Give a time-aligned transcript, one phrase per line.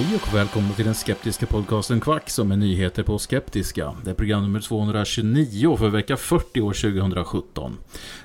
[0.00, 3.94] Hej och välkomna till den skeptiska podcasten Kvack som är nyheter på Skeptiska.
[4.04, 7.78] Det är program nummer 229 för vecka 40 år 2017.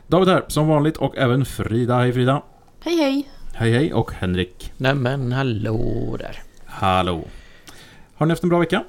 [0.07, 1.97] David här som vanligt och även Frida.
[1.97, 2.41] Hej Frida.
[2.79, 3.29] Hej hej!
[3.53, 4.73] Hej hej och Henrik.
[4.77, 6.43] Nämen, hallå där.
[6.65, 7.23] Hallå.
[8.15, 8.83] Har ni haft en bra vecka?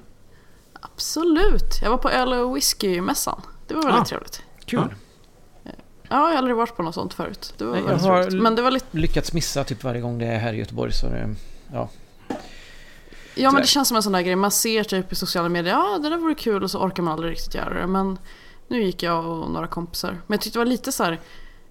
[0.80, 1.80] Absolut!
[1.82, 3.40] Jag var på öl och whiskymässan.
[3.68, 4.04] Det var väldigt Ah.
[4.04, 4.42] trevligt.
[4.64, 4.80] Kul.
[4.80, 4.88] Ja.
[5.62, 5.72] Ja,
[6.08, 7.54] jag har aldrig varit på något sånt förut.
[7.58, 8.42] Det var Nej, jag väldigt har- roligt.
[8.42, 8.86] Men det var lite...
[8.98, 11.34] Lyckats missa typ varje gång det är här i Göteborg så det,
[11.72, 11.88] ja.
[13.36, 14.36] Ja, men det känns som en sån där grej.
[14.36, 17.12] Man ser typ i sociala medier, ja det där vore kul och så orkar man
[17.12, 17.86] aldrig riktigt göra det.
[17.86, 18.18] Men
[18.68, 20.10] nu gick jag och några kompisar.
[20.10, 21.20] Men jag tyckte det var lite så här...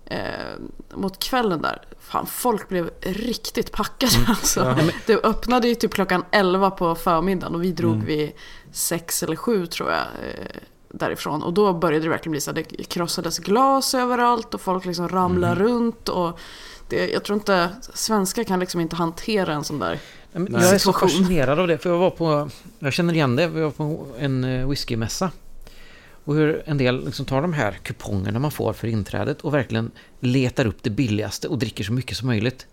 [0.07, 4.77] Eh, mot kvällen där, fan folk blev riktigt packade alltså.
[5.05, 8.31] Det öppnade ju typ klockan 11 på förmiddagen och vi drog vid
[8.71, 9.99] 6 eller 7 tror jag.
[9.99, 11.43] Eh, därifrån.
[11.43, 15.09] Och då började det verkligen bli så här, det krossades glas överallt och folk liksom
[15.09, 16.09] ramlade runt.
[16.09, 16.39] Och
[16.87, 19.99] det, jag tror inte, svenskar kan liksom inte hantera en sån där
[20.33, 20.47] Nej.
[20.51, 23.61] Jag är så fascinerad av det för jag var på, jag känner igen det, vi
[23.61, 25.31] var på en eh, whiskymässa.
[26.25, 29.91] Och hur en del liksom tar de här kupongerna man får för inträdet och verkligen
[30.19, 32.67] letar upp det billigaste och dricker så mycket som möjligt.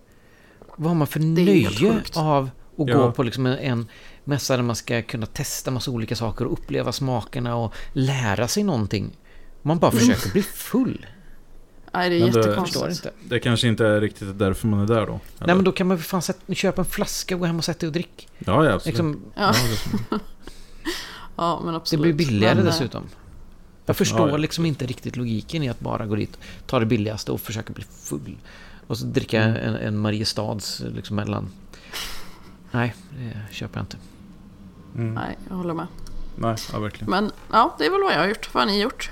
[0.77, 2.97] Vad har man för nöje av att Ja.
[2.97, 3.89] gå på liksom en, en
[4.25, 8.63] mässa där man ska kunna testa massa olika saker och uppleva smakerna och lära sig
[8.63, 9.17] någonting.
[9.63, 11.07] Man bara försöker bli full.
[11.95, 13.07] Nej, det är Men det- jättekonstigt.
[13.29, 15.13] Det kanske inte är riktigt därför man är där då?
[15.13, 15.47] eller?
[15.47, 17.65] Nej men då kan man väl fan sätta, köpa en flaska och gå hem och
[17.65, 18.29] sätta dig och drick.
[18.39, 18.87] Ja, ja absolut.
[18.87, 19.53] Liksom, Ja.
[20.11, 20.19] det-
[21.37, 22.03] Ja, men det absolut.
[22.03, 23.03] blir billigare Men, eh, dessutom.
[23.87, 24.37] Jag förstår Ja, ja.
[24.37, 27.85] liksom inte riktigt logiken i att bara gå dit, ta det billigaste och försöka bli
[27.85, 28.37] full.
[28.87, 31.49] Och så dricka en, en Mariestads liksom mellan.
[32.71, 33.97] Nej, det köper jag inte.
[34.95, 35.15] Mm.
[35.15, 35.87] Nej, jag håller med.
[36.37, 37.11] Nej, ja verkligen.
[37.11, 38.55] Men ja, det är väl vad jag har gjort.
[38.55, 39.11] Vad har ni gjort?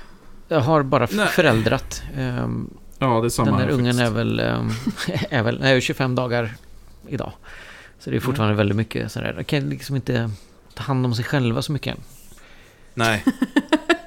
[0.51, 1.27] Jag har bara Nej.
[1.27, 2.03] föräldrat.
[2.17, 2.69] Ehm,
[2.99, 4.69] Ja, det är samma Den här ungen är väl, ehm,
[5.29, 6.53] är väl nej, 25 dagar
[7.07, 7.31] idag.
[7.99, 9.33] Så det är fortfarande väldigt mycket sådär.
[9.37, 10.31] De kan liksom inte
[10.73, 12.03] ta hand om sig själva så mycket än.
[12.93, 13.25] Nej,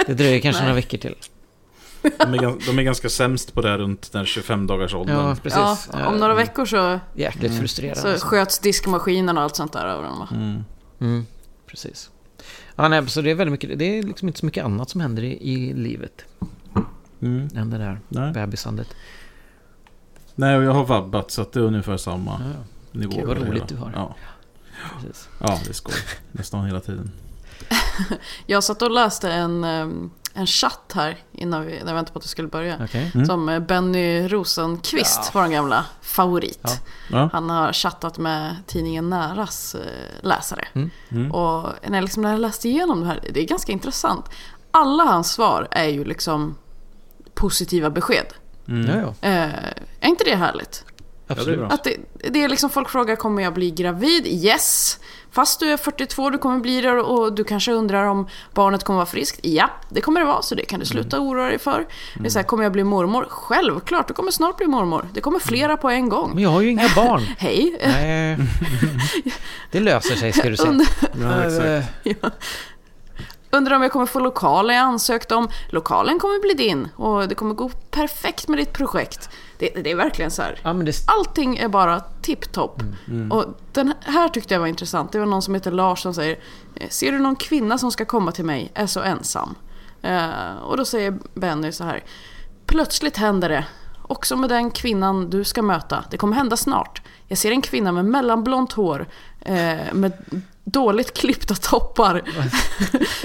[0.07, 0.69] Det dröjer kanske Nej.
[0.69, 1.15] några veckor till.
[2.03, 5.17] de är, de är ganska sämst på det här runt den 25 dagars åldern.
[5.17, 5.89] Ja, precis.
[5.93, 7.61] Ja, om några Ehm, veckor så, Jäkligt Mm.
[7.61, 8.19] frustrerande.
[8.19, 10.27] så sköts diskmaskinen och allt sånt där över dem?
[10.33, 10.65] Mm.
[11.01, 11.27] Mm,
[11.67, 12.11] precis.
[12.77, 15.01] Ja, nej, så det är väldigt mycket, det är liksom inte så mycket annat som
[15.01, 16.25] händer i, i livet
[17.23, 17.49] Mm.
[17.57, 18.33] än det där Nej.
[18.33, 18.89] bebisandet.
[20.35, 23.13] Nej, och jag har vabbat så att det är ungefär samma Ja, ja, nivå.
[23.17, 23.67] Gud, vad roligt hela.
[23.67, 23.93] du har.
[23.95, 24.15] Ja,
[25.01, 25.29] precis.
[25.41, 25.95] ja det är skoj.
[26.33, 27.11] Nästan hela tiden.
[28.47, 32.19] Jag satt och läste en, ehm, en chatt här innan vi, när vi väntade på
[32.19, 32.77] att det skulle börja.
[32.85, 33.11] Okej.
[33.15, 33.27] Mm.
[33.27, 36.61] Som eh, Benny Rosenqvist, vår gamla favorit.
[36.63, 36.79] Ja.
[37.11, 37.31] Ja.
[37.33, 39.81] Han har chattat med tidningen Näras eh,
[40.21, 40.69] läsare.
[40.73, 40.91] Mm.
[41.09, 41.33] Mm.
[41.33, 44.31] Och när jag, liksom, när jag läste igenom det här, det är ganska intressant.
[44.71, 46.57] Alla hans svar är ju liksom
[47.35, 48.27] positiva besked.
[48.69, 48.91] Mm.
[48.91, 49.29] Ja, ja.
[49.29, 49.55] Eh,
[50.01, 50.85] är inte det härligt?
[51.27, 51.73] Ja, det är Absolut.
[51.73, 51.97] Att det,
[52.31, 54.27] det är liksom folk frågar kommer jag bli gravid?
[54.27, 54.99] Yes.
[55.35, 58.97] Fast du är 42 du kommer bli det och du kanske undrar om barnet kommer
[58.97, 59.41] vara friskt?
[59.43, 61.87] Ja, det kommer det vara så det kan du sluta oroa dig för.
[62.21, 63.27] Det är så här, kommer jag bli mormor?
[63.31, 65.09] Självklart, du kommer snart bli mormor.
[65.15, 66.31] Det kommer flera på en gång.
[66.35, 67.23] Men jag har ju inga barn.
[67.39, 67.79] Hej.
[67.87, 68.39] Nej.
[69.71, 70.69] Det löser sig ska du se.
[71.21, 71.65] Ja, exakt.
[71.65, 71.85] Eh,
[72.23, 72.31] ja.
[73.55, 75.49] Undrar om jag kommer få lokalen jag ansökt om.
[75.69, 79.29] Lokalen kommer bli din och det kommer gå perfekt med ditt projekt.
[79.59, 80.61] Det, det är verkligen så här.
[80.63, 82.83] Ja, det, Allting är bara tipptopp.
[83.31, 85.13] Och den här tyckte jag var intressant.
[85.13, 86.39] Det var någon som heter Lars som säger
[86.75, 89.55] eh, Ser du någon kvinna som ska komma till mig, är så ensam.
[90.03, 92.05] Eh, och då säger Benny så här.
[92.67, 93.65] Plötsligt händer det.
[94.03, 96.05] Också med den kvinnan du ska möta.
[96.11, 97.03] Det kommer hända snart.
[97.29, 99.07] Jag ser en kvinna med mellanblont hår.
[99.45, 100.13] Eh, med
[100.65, 102.23] dåligt klippta toppar.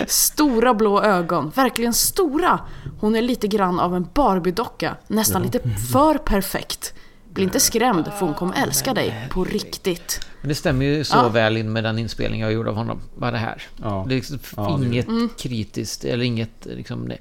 [0.07, 1.51] stora blå ögon.
[1.55, 2.59] Verkligen stora.
[2.99, 4.95] Hon är lite grann av en Barbie-docka.
[5.07, 5.59] Nästan lite
[5.93, 6.93] för perfekt.
[7.29, 10.27] Bli inte skrämd för hon kommer älska dig på riktigt.
[10.41, 11.29] men det stämmer ju så Ja.
[11.29, 13.01] väl in med den inspelning jag gjorde av honom.
[13.17, 13.61] Bara det här.
[13.81, 14.05] Ja.
[14.07, 15.29] Det är liksom Ja, det inget Mm.
[15.37, 17.07] kritiskt eller inget liksom...
[17.09, 17.17] Det,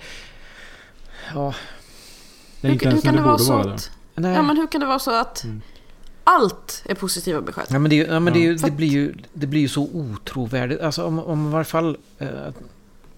[1.35, 1.55] ja,
[2.61, 3.75] Det är inte hur, hur kan det det vara så vara det.
[3.75, 3.91] att...
[4.15, 4.33] nej.
[4.35, 5.45] Ja men hur kan det vara så att
[6.29, 7.65] allt är positiva besked?
[7.71, 10.81] Ja, men det, ja, men det, För det, blir ju, det blir ju så otrovärdigt.
[10.83, 12.29] Alltså om, om man i varje fall eh,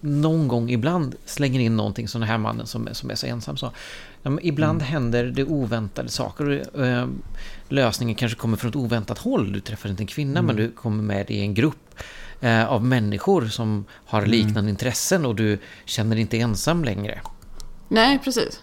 [0.01, 3.27] någon gång ibland slänger in någonting som den här mannen som, är- som är så
[3.27, 3.73] ensam sa.
[4.23, 6.63] Ja, ibland händer det oväntade saker.
[6.75, 7.07] och, Eh,
[7.69, 9.53] lösningen kanske kommer från ett oväntat håll.
[9.53, 11.95] Du träffar inte en kvinna men du kommer med i en grupp
[12.41, 17.21] eh, av människor som har liknande intressen och du känner dig inte ensam längre.
[17.89, 18.61] Nej precis.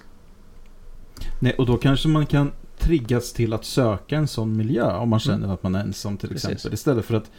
[1.40, 5.20] Nej, och då kanske man kan triggas till att söka en sån miljö om man
[5.20, 5.52] känner Mm.
[5.52, 6.50] att man är ensam till Precis.
[6.50, 6.74] exempel.
[6.74, 7.32] Istället för att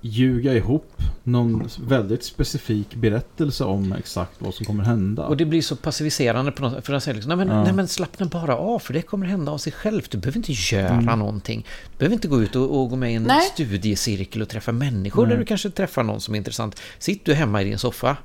[0.00, 5.26] ljuga ihop någon väldigt specifik berättelse om exakt vad som kommer hända.
[5.26, 6.86] Och det blir så passiviserande på något sätt.
[6.86, 7.64] För att säga liksom, nej men, Ja.
[7.64, 10.10] nej men slappna bara av för det kommer hända av sig självt.
[10.10, 11.18] Du behöver inte göra Mm.
[11.18, 11.66] någonting.
[11.92, 13.40] Du behöver inte gå ut och, och gå med i en Nej.
[13.54, 15.30] studiecirkel och träffa människor Nej.
[15.32, 16.80] där du kanske träffar någon som är intressant.
[16.98, 18.16] Sitt du hemma i din soffa.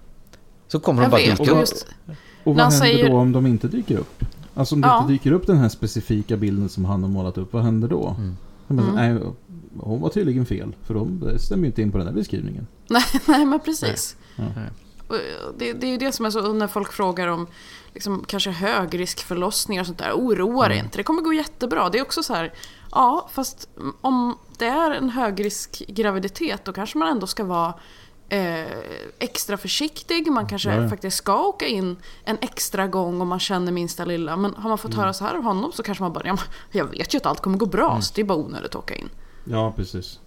[0.67, 1.69] Så kommer de bara dyka Och upp.
[2.43, 4.25] och vad han händer säger- då om de inte dyker upp?
[4.55, 5.01] Alltså om det Ja.
[5.01, 8.15] inte dyker upp den här specifika bilden som han har målat upp, vad händer då?
[8.17, 8.37] Mm.
[8.67, 8.95] Menar, Mm.
[8.95, 9.23] nej,
[9.77, 12.67] hon var tydligen fel, för de stämmer ju inte in på den här beskrivningen.
[12.89, 14.15] nej, nej men precis.
[14.35, 14.51] Nej.
[14.55, 14.69] Nej.
[15.07, 15.15] Och
[15.57, 17.47] Det, det är ju det som är så när folk frågar om
[17.93, 20.11] liksom, kanske högriskförlossningar och sånt där.
[20.13, 21.89] Oroa dig inte, det kommer gå jättebra.
[21.89, 22.53] Det är också så här,
[22.91, 23.69] ja fast
[24.01, 27.73] om det är en högriskgraviditet då kanske man ändå ska vara
[28.33, 28.77] eh,
[29.19, 30.31] extra försiktig.
[30.31, 30.89] Man kanske ja.
[30.89, 34.35] faktiskt ska åka in en extra gång om man känner minsta lilla.
[34.37, 36.37] Men har man fått höra så här av honom så kanske man bara, ja,
[36.71, 38.95] jag vet ju att allt kommer gå bra så det är bara onödigt att åka
[38.95, 39.09] in.
[39.43, 40.19] Ja, precis.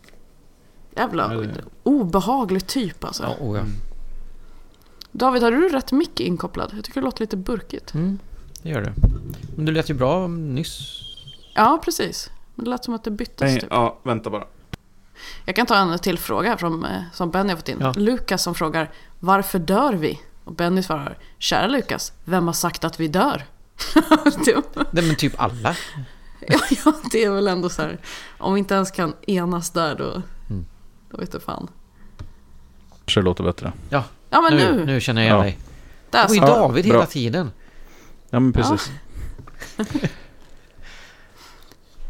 [0.96, 3.22] Jävla Ja, det- obehaglig typ alltså.
[3.22, 3.64] Ja, oh ja.
[5.12, 6.72] David, har du rätt mycket inkopplad?
[6.76, 7.94] Jag tycker det låter lite burkigt.
[7.94, 8.18] Mm,
[8.62, 8.92] det gör det.
[9.56, 11.02] Men du lät ju bra nyss.
[11.54, 12.30] Ja, precis.
[12.54, 13.54] Men det lät som att det byttes.
[13.54, 13.66] Typ.
[13.70, 14.44] Ja, vänta bara.
[15.44, 17.78] Jag kan ta en till fråga från, eh, som Benny har fått in.
[17.80, 17.92] Ja.
[17.96, 18.90] Lukas som frågar
[19.20, 20.20] Varför dör vi?
[20.44, 23.44] Och Benny svarar Kära Lukas, vem har sagt att vi dör?
[24.44, 25.76] det, Nej, men typ alla.
[26.40, 27.98] ja, ja, det är väl ändå så här.
[28.38, 30.66] Om vi inte ens kan enas där då, Mm.
[31.10, 31.68] då vet du fan.
[33.04, 33.72] Kanske låter bättre.
[33.90, 35.42] Ja, Ja men nu, nu, nu känner jag igen Ja.
[35.42, 35.58] dig.
[36.10, 36.40] där Det var ju.
[36.40, 36.94] Ja, David bra.
[36.94, 37.50] hela tiden.
[38.30, 38.90] Ja, men precis.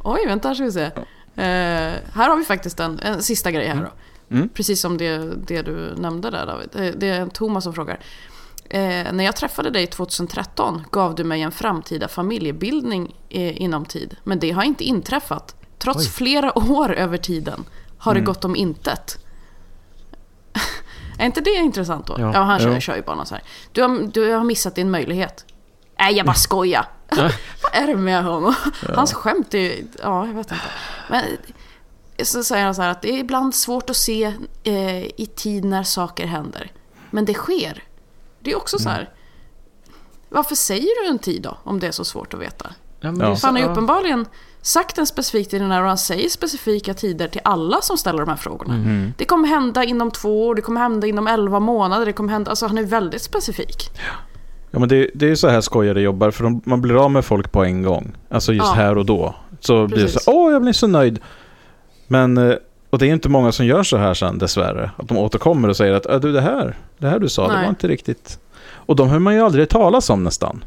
[0.03, 0.91] Oj, vänta här ska vi se.
[1.37, 1.44] Eh,
[2.15, 3.75] här har vi faktiskt en, en sista grej här
[4.31, 4.35] då.
[4.37, 4.49] Mm.
[4.49, 6.69] Precis som det, det du nämnde där David.
[6.75, 7.99] Eh, Det är en Thomas som frågar.
[8.71, 14.17] Eh, när jag träffade dig 2013 gav du mig en framtida familjebildning eh, inom tid.
[14.25, 15.55] Men det har inte inträffat.
[15.79, 16.11] Trots Oj.
[16.12, 17.65] flera år över tiden
[17.99, 18.23] har Mm.
[18.25, 19.19] det gått om intet.
[21.19, 22.15] är inte det intressant då?
[22.19, 22.31] Ja.
[22.35, 23.44] Ja, han kör, kör ju bara någon så här.
[23.73, 25.44] Du har, du har missat din möjlighet.
[25.98, 26.87] Nej, jag bara skojar.
[27.62, 28.54] Vad är det med honom?
[28.94, 29.87] Hans skämt är ju...
[30.02, 30.65] Ja, jag vet inte.
[31.10, 31.22] Men
[32.22, 34.34] så säger han så här att det är ibland svårt att se
[34.65, 36.72] eh, i tid när saker händer.
[37.10, 37.84] Men det sker.
[38.41, 39.10] Det är också så här...
[40.29, 41.58] Varför säger du en tid då?
[41.62, 42.74] Om det är så svårt att veta.
[43.00, 43.36] Ja, men Ja.
[43.43, 43.72] han har ju ja.
[43.72, 44.26] uppenbarligen
[44.62, 48.36] sagt en specifik tid när han säger specifika tider till alla som ställer de här
[48.36, 48.74] frågorna.
[48.74, 49.15] Mm.
[49.17, 52.50] Det kommer hända inom två år, det kommer hända inom elva månader, det kommer hända...
[52.50, 53.91] Alltså han är väldigt specifik.
[53.94, 54.03] Ja,
[54.81, 57.53] men det, det är så här skojare jobbar, för de, man blir av med folk
[57.53, 58.13] på en gång.
[58.29, 58.73] Alltså just Ja.
[58.73, 59.35] här och då.
[59.61, 60.23] Så blir det Precis.
[60.25, 61.19] så åh, jag blir så nöjd.
[62.06, 62.55] Men, eh,
[62.91, 64.91] och det är inte många som gör så här sen dessvärre.
[64.97, 67.53] Att de återkommer och säger att "Äh, du, det här, det här du sa, det
[67.55, 67.63] Nej.
[67.63, 68.39] var inte riktigt...
[68.69, 70.65] Och de hör man ju aldrig talas om nästan.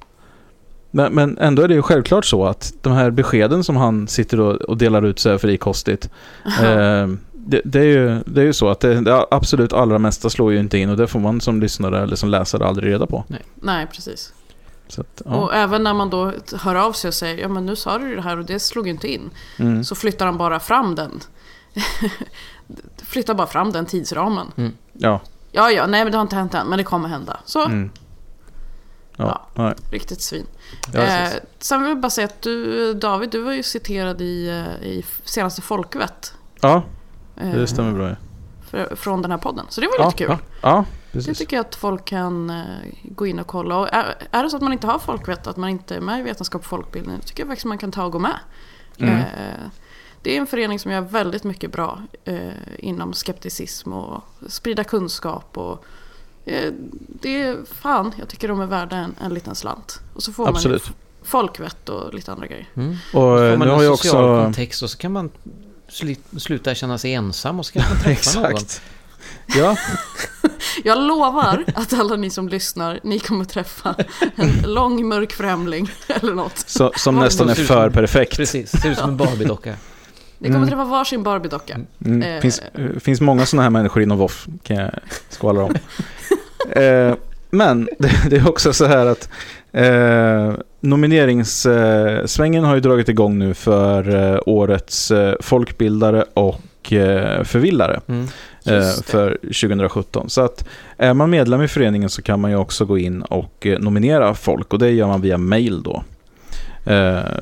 [0.91, 4.39] Men, men ändå är det ju självklart så att de här beskeden som han sitter
[4.39, 6.09] och, och delar ut så här frikostigt.
[6.63, 7.07] eh,
[7.49, 10.51] det, det, är ju, det är ju så att det, det absolut allra mesta slår
[10.51, 13.23] ju inte in och det får man som lyssnare eller som läsare aldrig reda på.
[13.55, 14.33] Nej, precis.
[14.87, 15.35] Så att, ja.
[15.35, 18.15] Och även när man då hör av sig och säger ja men nu sa du
[18.15, 19.29] det här och det slog ju inte in.
[19.57, 19.83] Mm.
[19.83, 21.19] Så flyttar han bara fram den.
[23.03, 24.73] flyttar bara fram den tidsramen.
[24.93, 25.19] Ja.
[25.51, 27.39] Ja, ja, nej men det har inte hänt än, men det kommer hända.
[27.45, 27.89] Så, Mm.
[29.17, 29.73] Ja, nej.
[29.91, 30.45] riktigt svin.
[30.93, 31.39] Ja, eh, precis.
[31.59, 35.05] sen vill jag bara säga att du, David, du var ju citerad i, eh, i
[35.23, 36.33] senaste Folkvett.
[36.61, 36.83] ja,
[37.45, 38.09] det stämmer bra.
[38.09, 38.15] ja.
[38.69, 39.65] för- Från den här podden.
[39.69, 40.37] Så det var Ja, lite kul.
[40.61, 41.37] Ja, Det precis.
[41.37, 42.63] tycker jag att folk kan eh,
[43.03, 43.77] gå in och kolla.
[43.77, 46.19] Och är, är det så att man inte har folkvett, att man inte är med
[46.19, 48.39] i vetenskap och folkbildning, då tycker jag faktiskt man kan ta och gå med.
[48.97, 49.15] Mm.
[49.17, 49.23] Eh,
[50.21, 52.39] det är en förening som gör väldigt mycket bra eh,
[52.77, 55.57] inom skepticism och sprida kunskap.
[55.57, 55.85] Och,
[56.45, 56.73] eh,
[57.21, 59.99] det är fan, jag tycker de är värda en, en liten slant.
[60.15, 60.85] Och så får Absolut.
[60.87, 62.67] man folkvett och lite andra grejer.
[62.73, 62.95] Mm.
[63.13, 64.43] Och eh, Får man nu en har jag social också...
[64.43, 65.29] kontext och så kan man
[66.37, 68.51] sluta känna sig ensam och så kan man träffa någon.
[68.51, 68.81] Exakt.
[69.57, 69.75] Ja,
[70.83, 73.95] Jag lovar att alla ni som lyssnar, ni kommer träffa
[74.35, 76.57] en lång mörk främling eller något.
[76.57, 78.37] så, som nästan är för perfekt.
[78.37, 79.75] Precis, ser ut som en Barbie-docka.
[80.37, 80.69] Ni kommer Mm.
[80.69, 81.79] träffa varsin Barbiedocka.
[82.05, 82.21] Mm.
[82.21, 82.41] Eh.
[82.41, 84.91] Finns, eh, finns många sådana här människor inom VOF, kan jag
[85.29, 85.75] skvallra om.
[86.69, 87.15] eh,
[87.49, 89.29] men det, det är också så här att
[89.71, 97.99] eh, nomineringssvängen har ju dragit igång nu för eh, årets eh, folkbildare och eh, förvillare
[98.07, 98.27] Mm.
[98.65, 100.29] eh, för 2017.
[100.29, 100.65] Så att
[100.97, 104.73] är man medlem i föreningen så kan man ju också gå in och nominera folk
[104.73, 106.03] och det gör man via mail då.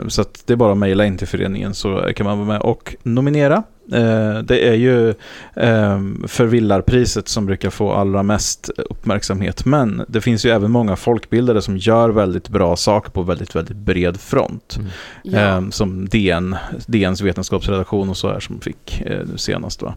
[0.07, 2.61] Så att det är bara att mejla in till föreningen så kan man vara med
[2.61, 3.63] och nominera.
[3.93, 5.09] Eh, Det är ju
[5.55, 9.65] eh, förvillarpriset som brukar få allra mest uppmärksamhet.
[9.65, 13.77] Men det finns ju även många folkbildare som gör väldigt bra saker på väldigt, väldigt
[13.77, 14.77] bred front.
[14.77, 14.89] Mm.
[15.23, 15.57] Ja.
[15.57, 16.55] Eh, som DN,
[16.87, 19.81] DNs vetenskapsredaktion och så här som fick eh, senast.
[19.81, 19.93] Va?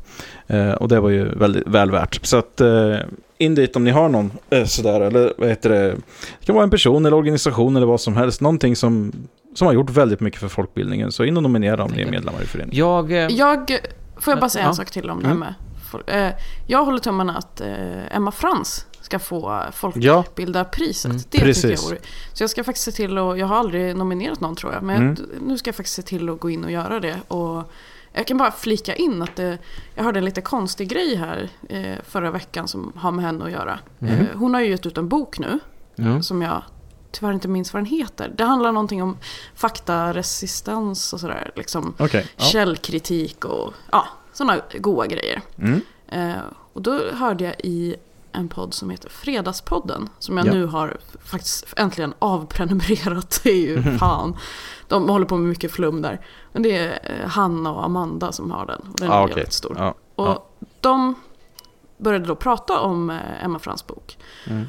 [0.47, 2.27] Eh, och det var ju väldigt väl värt.
[2.27, 2.61] Så att
[3.39, 4.31] in dit om ni har någon
[4.67, 5.87] sådär, eller vad heter det?
[6.41, 8.41] Det kan vara en person eller organisation eller vad som helst.
[8.41, 9.13] Någonting som,
[9.55, 11.13] som har gjort väldigt mycket för folkbildningen.
[11.13, 12.79] Så in och nominera om ni är medlemmar i föreningen.
[12.79, 13.13] Jag...
[13.13, 13.79] eh, Jag,
[14.17, 14.75] får jag bara säga en Ja.
[14.75, 15.55] sak till om det här Mm.
[16.07, 16.35] med eh,
[16.67, 21.05] Jag håller tummarna att eh, Emma Frans ska få Ja, folkbildarpriset.
[21.05, 21.17] Mm.
[21.17, 21.87] Det tycker jag Precis.
[21.91, 21.99] vore.
[22.33, 24.97] Så jag ska faktiskt se till att, jag har aldrig nominerat någon tror jag, men
[25.03, 25.17] Mm.
[25.35, 27.17] jag, nu ska jag faktiskt se till att gå in och göra det.
[27.29, 27.73] Och
[28.13, 29.59] jag kan bara flika in att det,
[29.95, 33.51] jag hörde en lite konstig grej här eh, förra veckan som har med henne att
[33.51, 33.79] göra.
[33.99, 34.11] Mhm.
[34.11, 35.59] Eh, hon har ju gett ut en bok nu
[35.95, 36.23] ja.
[36.23, 36.63] som jag
[37.11, 38.33] tyvärr inte minns vad den heter.
[38.37, 39.17] Det handlar någonting om
[39.55, 41.51] faktaresistens och sådär.
[41.57, 42.27] Liksom okej.
[42.37, 42.45] Ja.
[42.45, 45.43] källkritik och ja, sådana goa grejer.
[45.59, 45.81] Mm.
[46.09, 47.95] Eh, och då hörde jag i
[48.33, 50.53] en podd som heter Fredagspodden, som jag Ja.
[50.53, 53.41] nu har faktiskt äntligen avprenumererat.
[53.45, 53.99] Det är ju Mhm.
[53.99, 54.37] fan,
[54.89, 56.21] de håller på med mycket flum där.
[56.53, 58.81] Men det är eh, Hanna och Amanda som har den.
[58.93, 59.35] Och den Ah, är okej.
[59.35, 59.77] väldigt stor.
[59.79, 59.95] Ja.
[60.15, 60.45] Och ja.
[60.81, 61.15] de
[61.99, 64.19] började då prata om eh, Emma Frans bok.
[64.47, 64.67] Mm.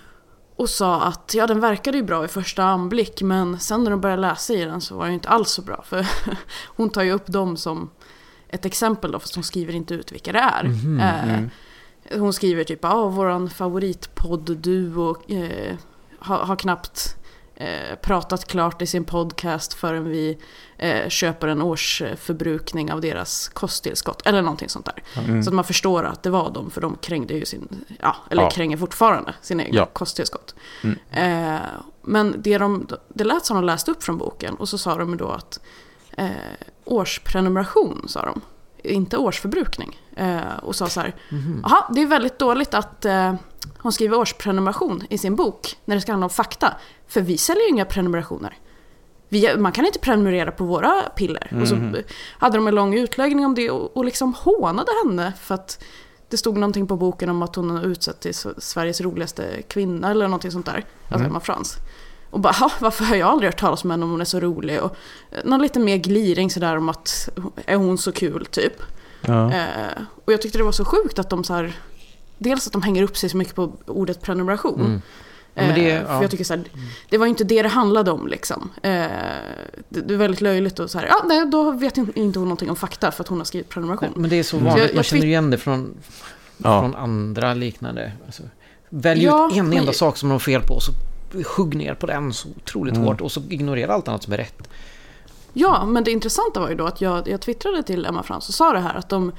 [0.61, 4.01] Och sa att ja, den verkade ju bra i första anblick men sen när de
[4.01, 5.83] började läsa i den så var det ju inte alls så bra.
[5.85, 6.07] För
[6.65, 7.89] hon tar ju upp dem som
[8.49, 10.63] ett exempel då, fast hon skriver inte ut vilka det är.
[10.63, 11.49] Mhm, Eh, mm.
[12.13, 15.75] Hon skriver typ ja, våran favoritpodd-duo eh,
[16.19, 17.15] har, har knappt
[17.61, 20.37] eh, pratat klart i sin podcast förrän vi
[20.77, 24.27] eh, köper en årsförbrukning av deras kosttillskott.
[24.27, 25.03] Eller någonting sånt där.
[25.23, 25.43] Mm.
[25.43, 28.43] Så att man förstår att det var dem, för de krängde ju sin, ja, eller
[28.43, 28.49] Ja.
[28.49, 29.85] kränger fortfarande sina egna Ja.
[29.85, 30.55] kosttillskott.
[30.83, 30.97] Mm.
[31.11, 31.61] Eh,
[32.01, 35.17] men det, de, det lät som de läste upp från boken och så sa de
[35.17, 35.59] då att
[36.85, 38.41] årsprenumeration, sa de.
[38.83, 39.99] Inte årsförbrukning.
[40.21, 41.59] Eh, och sa så här, Mhm.
[41.63, 43.33] jaha, det är väldigt dåligt att eh,
[43.77, 46.73] hon skriver årsprenumeration i sin bok när det ska handla om fakta.
[47.07, 48.57] För vi säljer ju inga prenumerationer.
[49.29, 51.57] Vi, man kan inte prenumerera på våra piller.
[51.61, 51.95] Och så Mhm.
[52.39, 55.83] hade de en lång utläggning om det och, och liksom hånade henne för att
[56.29, 60.25] det stod någonting på boken om att hon har utsett till Sveriges roligaste kvinna eller
[60.27, 60.73] någonting sånt där.
[61.07, 61.25] Alltså Mm.
[61.31, 61.77] Emma Frans.
[62.29, 64.39] Och bara, "Ha, varför har jag aldrig hört talas om henne om hon är så
[64.39, 64.81] rolig?
[64.81, 64.95] Och
[65.31, 67.29] eh, någon lite mer gliring sådär om att,
[67.65, 68.73] är hon så kul typ?
[69.21, 69.51] Ja.
[69.53, 71.73] Eh, och jag tyckte det var så sjukt att de så här,
[72.37, 74.79] dels att de hänger upp sig så mycket på ordet prenumeration.
[74.79, 75.01] Mm.
[75.53, 76.21] Ja, men det- Eh, för ja.
[76.21, 76.63] jag tycker så här,
[77.09, 78.69] det var ju inte det det handlade om liksom.
[78.83, 78.91] Eh,
[79.89, 82.47] det, det är väldigt löjligt och så här, ja nej, då vet inte inte hon
[82.47, 84.09] någonting om fakta för att hon har skrivit prenumeration.
[84.15, 84.67] Men det är så Mm.
[84.69, 85.93] vanligt, Jag- jag man känner igen det från,
[86.57, 86.81] Ja.
[86.81, 88.11] från andra liknande.
[88.25, 88.43] Alltså,
[88.89, 90.91] välj Ja, ut en men- enda sak som de har fel på och så
[91.57, 93.07] hugg ner på den så otroligt Mm.
[93.07, 94.69] hårt och så ignorera allt annat som är rätt.
[95.53, 98.53] Ja, men det intressanta var ju då att jag, jag twittrade till Emma Frans och
[98.53, 99.31] sa det här att de,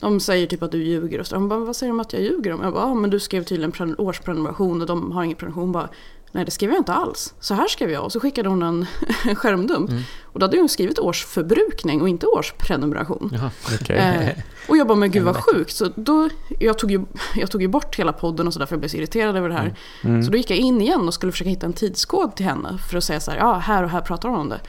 [0.00, 1.36] de säger typ att du ljuger och så.
[1.36, 2.60] Hon bara, vad säger de att jag ljuger om?
[2.62, 5.62] Jag bara, ja men du skrev tydligen pren- årsprenumeration och de har ingen prenumeration.
[5.62, 5.88] Hon bara,
[6.32, 7.34] nej det skrev jag inte alls.
[7.40, 8.86] Så här skrev jag och så skickade hon en,
[9.28, 9.90] en skärmdump.
[9.90, 10.02] Mm.
[10.24, 13.30] Och då hade hon skrivit årsförbrukning och inte årsprenumeration.
[13.32, 13.50] Jaha.
[13.80, 13.96] Okej.
[13.96, 15.76] Eh, och jag bara, men gud vad sjukt.
[15.76, 18.80] Så då, jag, tog ju, jag tog ju bort hela podden och sådär för jag
[18.80, 19.74] blev så irriterad över det här.
[20.04, 20.22] Mm.
[20.22, 22.98] Så då gick jag in igen och skulle försöka hitta en tidskod till henne för
[22.98, 24.60] att säga så här, ja här och här pratar de om det.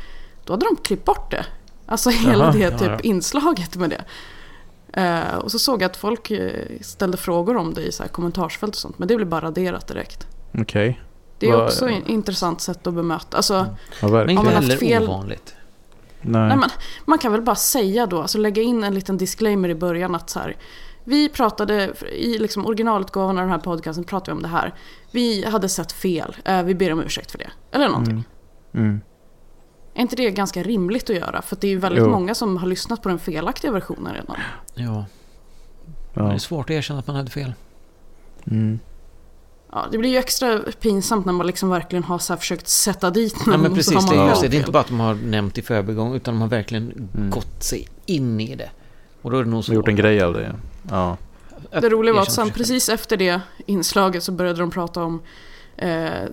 [0.52, 1.46] Då hade de klippt bort det.
[1.86, 3.00] Alltså hela Jaha, det ja, typ ja.
[3.00, 4.04] inslaget med det.
[5.02, 8.10] Eh, och så såg jag att folk eh, ställde frågor om det i så här
[8.10, 9.00] kommentarsfält och sånt.
[9.00, 10.28] Men det blev bara raderat direkt.
[10.58, 11.02] Okej.
[11.40, 13.38] Det är Vad- också ett intressant sätt att bemöta.
[13.38, 13.54] Alltså,
[14.02, 15.56] Ja, Men inte man haft heller fel- ovanligt.
[16.22, 16.48] Nej.
[16.48, 16.70] Nej, men
[17.06, 20.30] man kan väl bara säga då, alltså lägga in en liten disclaimer i början att
[20.30, 20.56] så här,
[21.04, 24.74] Vi pratade, i liksom originalutgåvan av den här podcasten pratade vi om det här.
[25.12, 27.50] Vi hade sett fel, eh, vi ber om ursäkt för det.
[27.72, 28.24] Eller någonting.
[28.74, 29.02] Mm.
[29.94, 31.42] Är inte det ganska rimligt att göra?
[31.42, 32.10] För det är ju väldigt Jo.
[32.10, 34.36] många som har lyssnat på den felaktiga versionen redan.
[34.74, 35.06] Ja,
[36.14, 36.32] det Ja.
[36.34, 37.54] är svårt att erkänna att man hade fel.
[38.52, 38.80] Mm.
[39.72, 43.10] Ja, det blir ju extra pinsamt när man liksom verkligen har så här försökt sätta
[43.10, 43.52] dit någon.
[43.56, 44.48] Ja, men och så precis, har man det är, just det.
[44.48, 47.30] det är inte bara att de har nämnt i förbigång, utan de har verkligen Mm.
[47.30, 48.70] gått sig in i det.
[49.22, 49.72] Och då är det nog De så.
[49.72, 50.56] har gjort en grej av det.
[50.90, 51.18] Ja.
[51.72, 55.22] Det roliga var att sen precis efter det inslaget så började de prata om
[55.82, 56.28] eh, eh,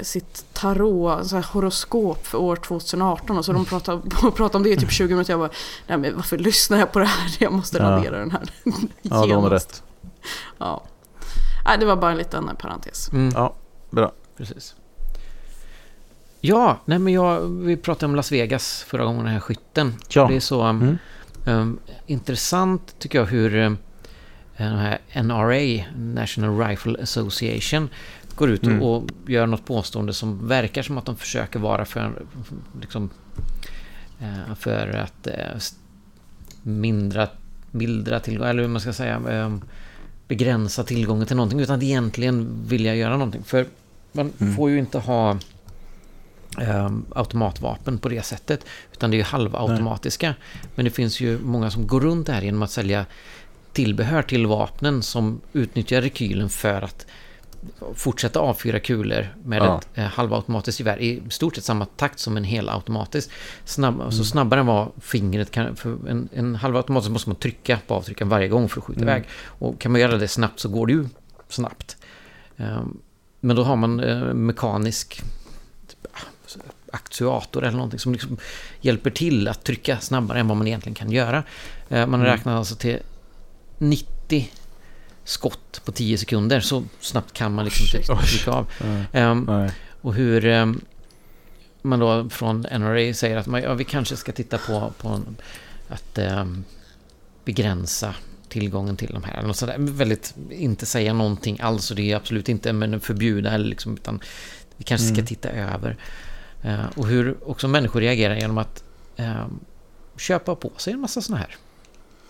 [0.00, 4.70] sitt tarot, så här horoskop för år 2018 och så de pratade, pratade om det
[4.70, 5.32] i typ 20 minuter.
[5.32, 5.50] Jag bara,
[5.86, 7.36] nej men varför lyssnar jag på det här?
[7.38, 7.84] Jag måste Ja.
[7.84, 8.42] radera den här.
[9.02, 9.82] Ja, de har rätt.
[10.58, 10.82] Ja.
[11.64, 13.12] Nej, det var bara en liten parentes.
[13.12, 13.32] Mm.
[13.34, 13.54] Ja,
[13.90, 14.12] bra.
[14.36, 14.74] Precis.
[16.40, 19.94] Ja, nej men jag, vi pratade om Las Vegas förra gången, den här skytten.
[20.08, 20.26] Ja.
[20.28, 20.98] Det är så um,
[21.46, 21.58] Mm.
[21.60, 23.78] um, intressant tycker jag hur um,
[24.56, 27.88] den här NRA, National Rifle Association,
[28.40, 28.82] går ut och, Mm.
[28.82, 32.22] och gör något påstående som verkar som att de försöker vara för,
[32.80, 33.10] liksom,
[34.20, 35.58] eh, för att eh,
[36.62, 37.28] mindra,
[37.70, 39.62] mildra tillgång, eller hur man ska säga, um,
[40.28, 43.42] begränsa tillgången till någonting, utan att egentligen vilja göra någonting.
[43.44, 43.66] För
[44.12, 44.56] man Mm.
[44.56, 45.38] får ju inte ha
[46.58, 48.64] ehm, automatvapen på det sättet.
[48.92, 50.34] Utan det är ju halvautomatiska.
[50.74, 53.06] Men det finns ju många som går runt det här genom att sälja
[53.72, 57.06] tillbehör till vapnen som utnyttjar rekylen för att
[57.94, 59.78] fortsätta avfyra kulor med Ja.
[59.78, 63.30] ett eh, halvautomatiskt gevär i stort sett samma takt som en helautomatisk.
[63.64, 65.76] Snabb, Så snabbare än vad fingret kan...
[65.76, 69.24] För en, en halvautomatisk måste man trycka på avtryckaren varje gång för att skjuta iväg.
[69.44, 71.08] Och kan man göra det snabbt så går det ju
[71.48, 71.96] snabbt.
[72.56, 72.98] Ehm,
[73.40, 75.22] Men då har man eh, mekanisk
[76.92, 78.36] aktuator eller någonting som liksom
[78.80, 81.42] hjälper till att trycka snabbare än vad man egentligen kan göra.
[81.88, 82.98] Eh, Man räknar alltså till
[83.78, 84.50] 90
[85.24, 86.60] skott på 10 sekunder.
[86.60, 88.66] Så snabbt kan man liksom inte trycka av.
[89.46, 89.70] Nej.
[90.00, 90.80] och hur ehm,
[91.82, 95.20] man då från NRA säger att man, ja, vi kanske ska titta på, på
[95.88, 96.64] att ehm,
[97.44, 98.14] begränsa
[98.48, 99.34] tillgången till de här.
[99.38, 99.76] Eller något sådär.
[99.78, 104.20] Väldigt, inte säga någonting alls och det är absolut inte men förbjuda eller liksom, utan
[104.76, 105.26] vi kanske ska Mm.
[105.26, 105.96] titta över.
[106.62, 108.84] Eh, och hur också människor reagerar genom att
[109.16, 109.60] ehm,
[110.16, 111.56] köpa på sig en massa sådana här.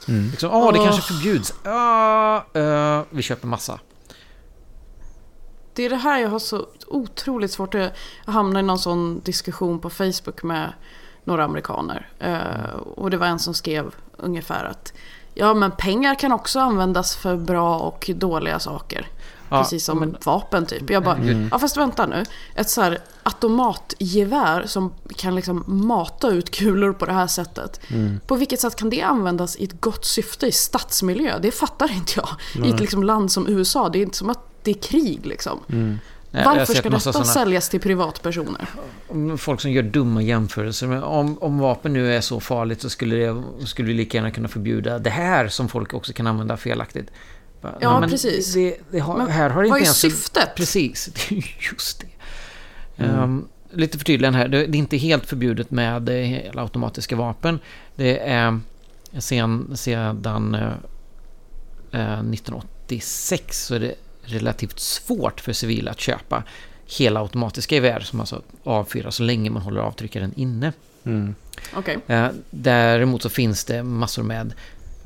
[0.08, 0.30] Mm.
[0.30, 0.84] Liksom, åh, det Åh.
[0.84, 1.54] kanske förbjuds.
[1.64, 3.78] Ja, eh, vi köper massa.
[5.74, 7.92] Det är det här jag har så otroligt svårt att
[8.24, 10.72] hamna i någon sån diskussion på Facebook med
[11.24, 12.08] några amerikaner.
[12.18, 14.92] Eh, och det var en som skrev ungefär att
[15.34, 19.06] ja men pengar kan också användas för bra och dåliga saker.
[19.50, 20.90] Precis som men- vapen typ.
[20.90, 21.48] Jag bara, Mm.
[21.52, 22.24] ja fast vänta nu.
[22.54, 27.80] Ett så här automatgevär som kan liksom mata ut kulor på det här sättet.
[27.90, 28.20] Mm.
[28.26, 31.38] På vilket sätt kan det användas i ett gott syfte i stadsmiljö?
[31.38, 32.28] Det fattar inte jag.
[32.66, 33.88] I ett liksom land som USA.
[33.88, 35.58] Det är inte som att det är krig liksom.
[35.68, 35.98] Mm.
[36.32, 38.66] Nej, Varför ska detta såna- säljas till privatpersoner?
[39.36, 40.86] folk som gör dumma jämförelser.
[40.86, 44.30] Men om, om vapen nu är så farligt så skulle, det, skulle vi lika gärna
[44.30, 47.10] kunna förbjuda det här som folk också kan använda felaktigt.
[47.60, 48.54] Bara, Ja, men precis.
[48.54, 49.98] Det, det har, Men här har det vad inte är ens...
[49.98, 50.54] syftet?
[50.56, 53.04] Precis, det är ju just det.
[53.04, 54.48] Ehm, lite förtydligande här.
[54.48, 57.58] Det, det är inte helt förbjudet med eh, hela automatiska vapen.
[57.96, 58.60] Det är
[59.18, 60.72] sen, sedan eh,
[61.92, 66.42] eh, 1986 så är det relativt svårt för civila att köpa
[66.86, 70.72] hela automatiska gevär som alltså avfyrar så länge man håller avtryckaren inne.
[71.04, 71.34] Mm.
[71.74, 71.98] Okej.
[72.06, 74.54] Eh, däremot så finns det massor med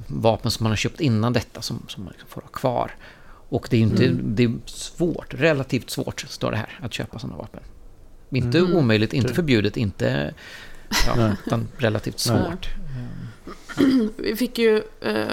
[0.06, 2.94] vapen som man har köpt innan detta som, som man liksom får ha kvar.
[3.48, 7.18] Och det är ju inte, det är svårt, relativt svårt står det här, att köpa
[7.18, 7.60] sådana vapen.
[8.30, 8.76] Inte Mm.
[8.76, 10.34] omöjligt, inte förbjudet, inte...
[11.06, 11.32] Ja, Nej.
[11.46, 12.38] utan relativt Nej.
[12.38, 12.68] svårt.
[14.16, 15.26] Vi fick ju eh,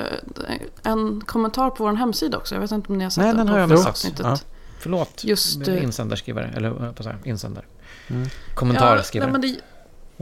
[0.84, 2.56] en kommentar på vår hemsida också.
[2.56, 4.14] Jag vet inte om ni har sett Nej, den har jag missat.
[4.20, 4.38] Ja.
[4.80, 7.66] Förlåt, Just, eh, insändarskrivare, eller vad här, insändare.
[8.08, 8.28] Mm.
[8.54, 9.30] Kommentarskrivare.
[9.30, 9.62] Ja, nej, men det,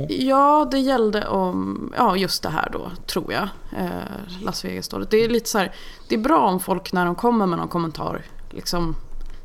[0.09, 3.49] ja, det gällde om, ja just det här då, tror jag.
[3.77, 4.99] Eh, Las Vegas då.
[4.99, 5.73] Det är lite så här,
[6.07, 8.95] det är bra om folk när de kommer med någon kommentar, liksom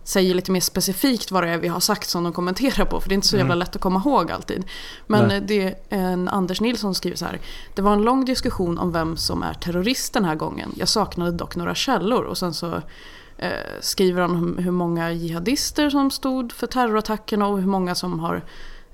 [0.05, 3.01] säger lite mer specifikt vad det är vi har sagt som de kommenterar på.
[3.01, 4.64] För det är inte så jävla lätt att komma ihåg alltid.
[5.07, 5.40] Men Nej.
[5.40, 7.40] det är en Anders Nilsson skriver så här.
[7.75, 10.73] Det var en lång diskussion om vem som är terrorist den här gången.
[10.77, 12.25] Jag saknade dock några källor.
[12.25, 12.83] Och sen så
[13.38, 18.21] eh, skriver han om hur många jihadister som stod för terrorattackerna och hur många som
[18.21, 18.43] har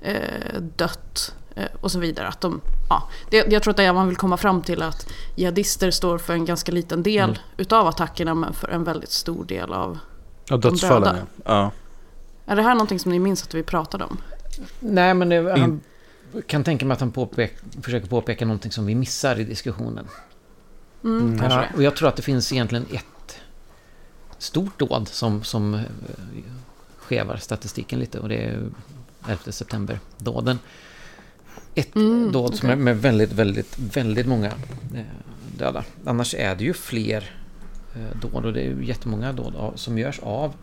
[0.01, 1.35] eh, dött
[1.81, 2.27] och så vidare.
[2.27, 5.09] Att de, ja, det, jag tror att det man vill komma fram till är att
[5.35, 7.41] jihadister står för en ganska liten del Mm.
[7.57, 9.99] utav attackerna men för en väldigt stor del av...
[10.49, 11.27] Ja, dödsfallen döda.
[11.35, 11.43] ja.
[11.45, 11.71] ja.
[12.45, 14.17] Är det här någonting som ni minns att vi pratade om?
[14.79, 15.81] Nej, men det, han
[16.47, 20.07] kan tänka mig att han påpek, försöker påpeka någonting som vi missar i diskussionen.
[21.03, 23.39] Mm, kanske Ja, och jag tror att det finns egentligen ett
[24.37, 25.81] stort dåd som, som eh,
[26.97, 28.69] skevar statistiken lite och det är
[29.27, 30.59] 11 september-dåden.
[31.75, 32.71] Ett Mm, dåd som okej.
[32.71, 34.47] är med väldigt, väldigt, väldigt många
[34.95, 35.01] eh,
[35.57, 35.83] döda.
[36.05, 37.29] Annars är det ju fler
[37.95, 40.53] eh, dåd och det är ju jättemånga dåd av, som görs av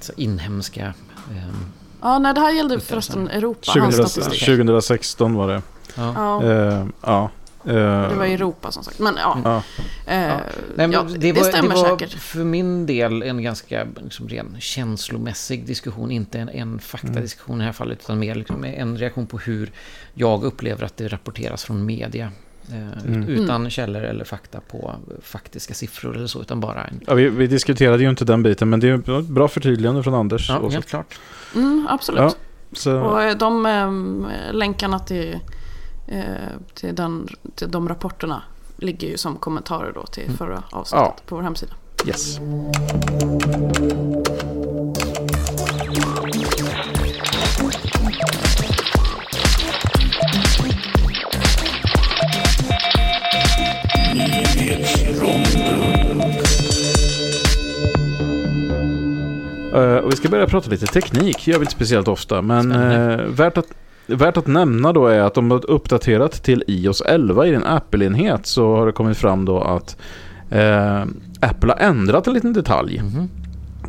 [0.00, 0.94] så inhemska
[1.30, 1.54] eh,
[2.02, 4.46] Ja, nej, det här gällde förresten Europa, 2000, hans statistik.
[4.46, 5.62] 2016 var det.
[5.96, 6.12] ja.
[6.16, 7.30] Ja, Eh, ja.
[7.64, 8.98] Eh, det var i Europa som sagt.
[8.98, 9.56] Men ja, ja.
[9.56, 9.62] eh,
[10.06, 10.40] Nej,
[10.74, 12.12] men ja det, var, stämmer det var säkert.
[12.12, 16.10] för min del en ganska liksom, ren känslomässig diskussion.
[16.10, 19.70] Inte en, en faktadiskussion i det här fallet, utan mer liksom, en reaktion på hur
[20.14, 22.32] jag upplever att det rapporteras från media.
[22.68, 23.28] Eh, Mm.
[23.28, 27.00] Utan källor eller fakta på faktiska siffror eller så, utan bara en...
[27.06, 30.14] Ja, vi, vi diskuterade ju inte den biten, men det är ett bra förtydligande från
[30.14, 30.48] Anders.
[30.50, 31.18] Ja, helt klart.
[31.54, 32.20] Mm, absolut.
[32.20, 32.32] Ja.
[32.72, 35.38] Så, Och eh, de eh, länkarna till,
[36.74, 38.42] till, den, till de rapporterna
[38.76, 41.16] ligger ju som kommentarer då till förra avsnittet Ja.
[41.26, 41.72] på vår hemsida.
[42.06, 42.40] yes.
[59.74, 62.42] Eh, och vi ska börja prata lite teknik, gör vi inte speciellt ofta.
[62.42, 63.66] Men eh, värt, att,
[64.16, 68.46] värt att nämna då är att de har uppdaterat till iOS 11 i din Apple-enhet
[68.46, 69.96] så har det kommit fram då att
[70.50, 71.00] eh,
[71.40, 73.28] Apple har ändrat en liten detalj Mhm.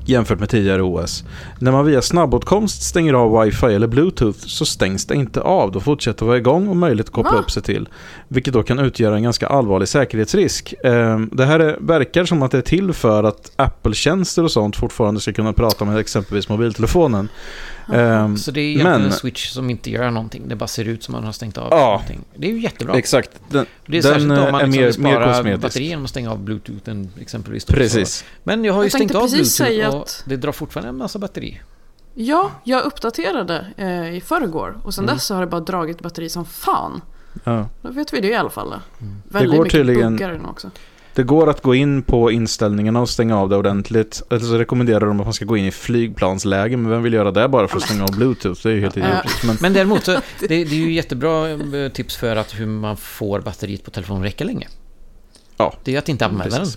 [0.05, 1.23] jämfört med tidigare OS.
[1.59, 5.71] När man via snabbåtkomst stänger av Wi-Fi eller Bluetooth så stängs det inte av.
[5.71, 7.37] Då fortsätter vara igång och möjligt att koppla Va?
[7.39, 7.89] upp sig till.
[8.27, 10.73] Vilket då kan utgöra en ganska allvarlig säkerhetsrisk.
[10.83, 14.75] Eh, Det här är, verkar som att det är till för att Apple-tjänster och sånt
[14.75, 17.29] fortfarande ska kunna prata med exempelvis mobiltelefonen.
[17.93, 20.43] Eh, Så det är egentligen men- en switch som inte gör någonting.
[20.47, 21.77] Det bara ser ut som man har stängt av Ja.
[21.91, 22.21] någonting.
[22.35, 22.95] Det är ju jättebra.
[22.97, 23.29] Exakt.
[23.49, 25.61] Den, Det är den särskilt om man är liksom mer, vill mer spara kosmetisk.
[25.61, 27.65] batteri genom att stänga av bluetoothen exempelvis.
[27.65, 27.73] då.
[27.73, 28.25] Precis.
[28.43, 30.97] Men jag har ju Jag stängt av bluetooth säga och att- det drar fortfarande en
[30.97, 31.61] massa batteri.
[32.13, 35.15] Ja, jag uppdaterade eh, i förrgår och sen Mm.
[35.15, 37.01] dess så har det bara dragit batteri som fan.
[37.43, 37.69] Ja.
[37.81, 38.67] Då vet vi det i alla fall.
[39.01, 39.21] Mm.
[39.29, 40.71] Väldigt går mycket tydligen- buggar också.
[41.15, 44.21] Det går att gå in på inställningarna och stänga av det ordentligt.
[44.29, 46.77] Eller så rekommenderar de att man ska gå in i flygplansläge.
[46.77, 48.59] Men vem vill göra det bara för att stänga av Bluetooth?
[48.63, 49.43] Det är ju helt idiotiskt.
[49.43, 52.97] Men Men däremot så, det, det är ju jättebra eh, tips för att hur man
[52.97, 54.67] får batteriet på telefonen räcka länge.
[55.57, 55.73] Ja.
[55.83, 56.67] Det är att inte använda den.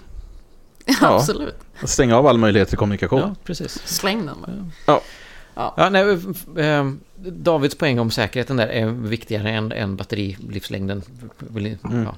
[1.00, 1.16] Ja.
[1.16, 1.54] Absolut.
[1.84, 3.20] stänga av all möjlighet till kommunikation.
[3.20, 3.82] Ja, precis.
[3.84, 4.70] Släng den bara.
[4.86, 5.00] Ja.
[5.54, 5.74] Ja.
[5.76, 6.90] Ja, nej, f- eh,
[7.32, 11.02] Davids poäng om säkerheten där är viktigare än, än batterilivslängden.
[11.50, 11.76] Mm.
[11.82, 11.88] Ja.
[11.90, 12.08] Mm.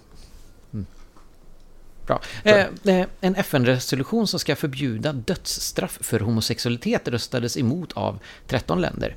[2.07, 2.21] Bra.
[2.45, 9.17] Eh, eh, en FN-resolution som ska förbjuda dödsstraff för homosexualitet röstades emot av 13 länder.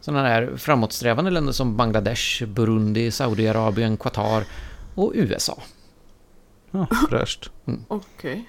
[0.00, 4.44] Sådana här framåtsträvande länder som Bangladesh, Burundi, Saudiarabien, Qatar
[4.94, 5.62] och USA.
[6.70, 7.50] Ja, fräscht.
[7.88, 8.44] Okej.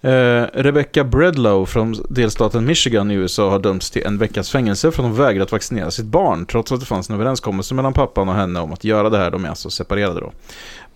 [0.00, 5.02] Eh, Rebecca Bredlow från delstaten Michigan i USA har dömts till en veckas fängelse för
[5.02, 8.34] att hon vägrat vaccinera sitt barn trots att det fanns en överenskommelse mellan pappan och
[8.34, 9.30] henne om att göra det här.
[9.30, 10.32] De är alltså separerade då.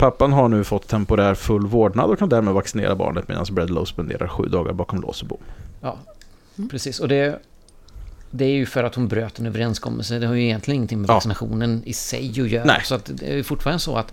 [0.00, 4.28] Pappan har nu fått temporär full vårdnad och kan därmed vaccinera barnet medan Bredlow spenderar
[4.28, 5.38] sju dagar bakom lås och bom.
[5.80, 5.98] Ja,
[6.70, 7.00] precis.
[7.00, 7.38] Och det,
[8.30, 10.18] det är ju för att hon bröt en överenskommelse.
[10.18, 11.14] Det har ju egentligen ingenting med Ja.
[11.14, 12.64] vaccinationen i sig att göra.
[12.64, 12.80] Nej.
[12.84, 14.12] Så att det är fortfarande så att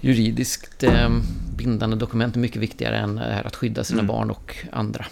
[0.00, 1.08] juridiskt eh,
[1.56, 4.06] bindande dokument är mycket viktigare än det här att skydda sina Mm.
[4.06, 5.06] barn och andra.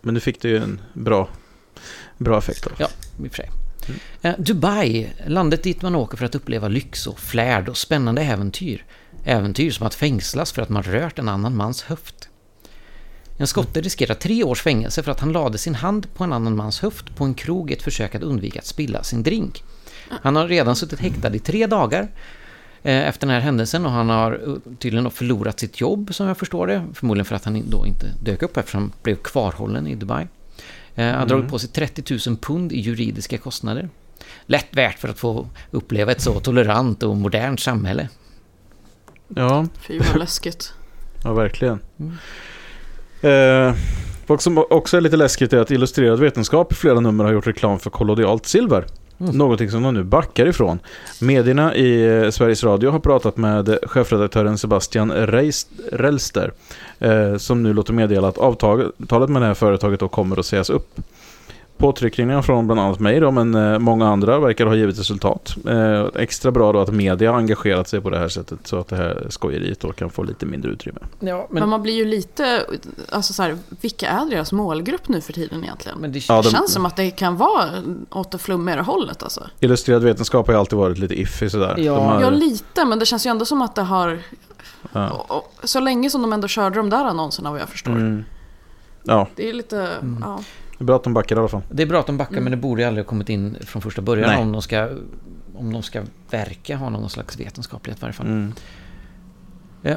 [0.00, 1.28] Men nu fick det ju en bra,
[2.18, 2.64] bra effekt.
[2.64, 2.70] Då.
[2.78, 2.88] Ja,
[3.24, 3.50] i och för sig.
[4.22, 8.84] Eh, Dubai, landet dit man åker för att uppleva lyx och flärd och spännande äventyr.
[9.24, 12.28] Äventyr som att fängslas för att man rört en annan mans höft.
[13.36, 16.56] En skotte riskerar tre års fängelse för att han lade sin hand på en annan
[16.56, 19.62] mans höft på en krog i ett försök att undvika att spilla sin drink.
[20.08, 22.08] Han har redan suttit häktad i tre dagar
[22.82, 26.38] eh, efter den här händelsen och han har eh, tydligen förlorat sitt jobb som jag
[26.38, 26.84] förstår det.
[26.94, 30.26] Förmodligen för att han då inte dök upp eftersom han blev kvarhållen i Dubai.
[30.94, 33.88] Eh, Han har dragit på sig 30 000 pund i juridiska kostnader.
[34.46, 38.08] Lätt värt för att få uppleva ett så tolerant och modernt samhälle.
[39.28, 40.72] Ja, Fy vad läskigt.
[41.24, 41.78] ja verkligen.
[42.00, 42.16] Mm.
[43.20, 43.74] Eh,
[44.26, 47.46] vad som också är lite läskigt är att Illustrerad Vetenskap i flera nummer har gjort
[47.46, 48.86] reklam för kollodialt silver.
[49.18, 49.36] Mm.
[49.36, 50.78] Någonting som de nu backar ifrån.
[51.20, 56.52] Medierna i eh, Sveriges Radio har pratat med chefredaktören Sebastian Reist, Relster.
[56.98, 60.70] Eh, som nu låter meddela att avtalet med det här företaget då kommer att sägas
[60.70, 61.00] upp.
[61.78, 65.54] Påtryckningar från bland annat mig då, men eh, många andra verkar ha givit resultat.
[65.68, 68.88] Eh, extra bra då att media har engagerat sig på det här sättet så att
[68.88, 70.98] det här skojeriet då kan få lite mindre utrymme.
[71.20, 72.66] Ja, Men, man blir ju lite,
[73.12, 75.98] alltså så här, vilka är deras målgrupp nu för tiden egentligen?
[75.98, 77.64] men det, Ja, det de- känns som att det kan vara
[78.10, 79.46] åt det flummigare hållet alltså.
[79.60, 81.74] Illustrerad vetenskap har ju alltid varit lite iffy sådär.
[81.78, 81.98] Ja.
[82.00, 84.18] Har, Ja, lite, men det känns ju ändå som att det har
[84.92, 85.44] Ja.
[85.64, 87.92] Så länge som de ändå körde de där annonserna vad jag förstår.
[87.92, 88.24] Mm.
[89.04, 90.18] Ja, Det är lite, Mm.
[90.26, 90.40] ja.
[90.78, 91.62] Det är bra att de backar i alla fall.
[91.70, 92.44] Det är bra att de backar, Mm.
[92.44, 94.42] men det borde ju aldrig ha kommit in från första början Nej.
[94.42, 94.88] om de ska
[95.54, 98.26] om de ska verka ha någon slags vetenskaplighet i varje fall.
[98.26, 98.52] Mm.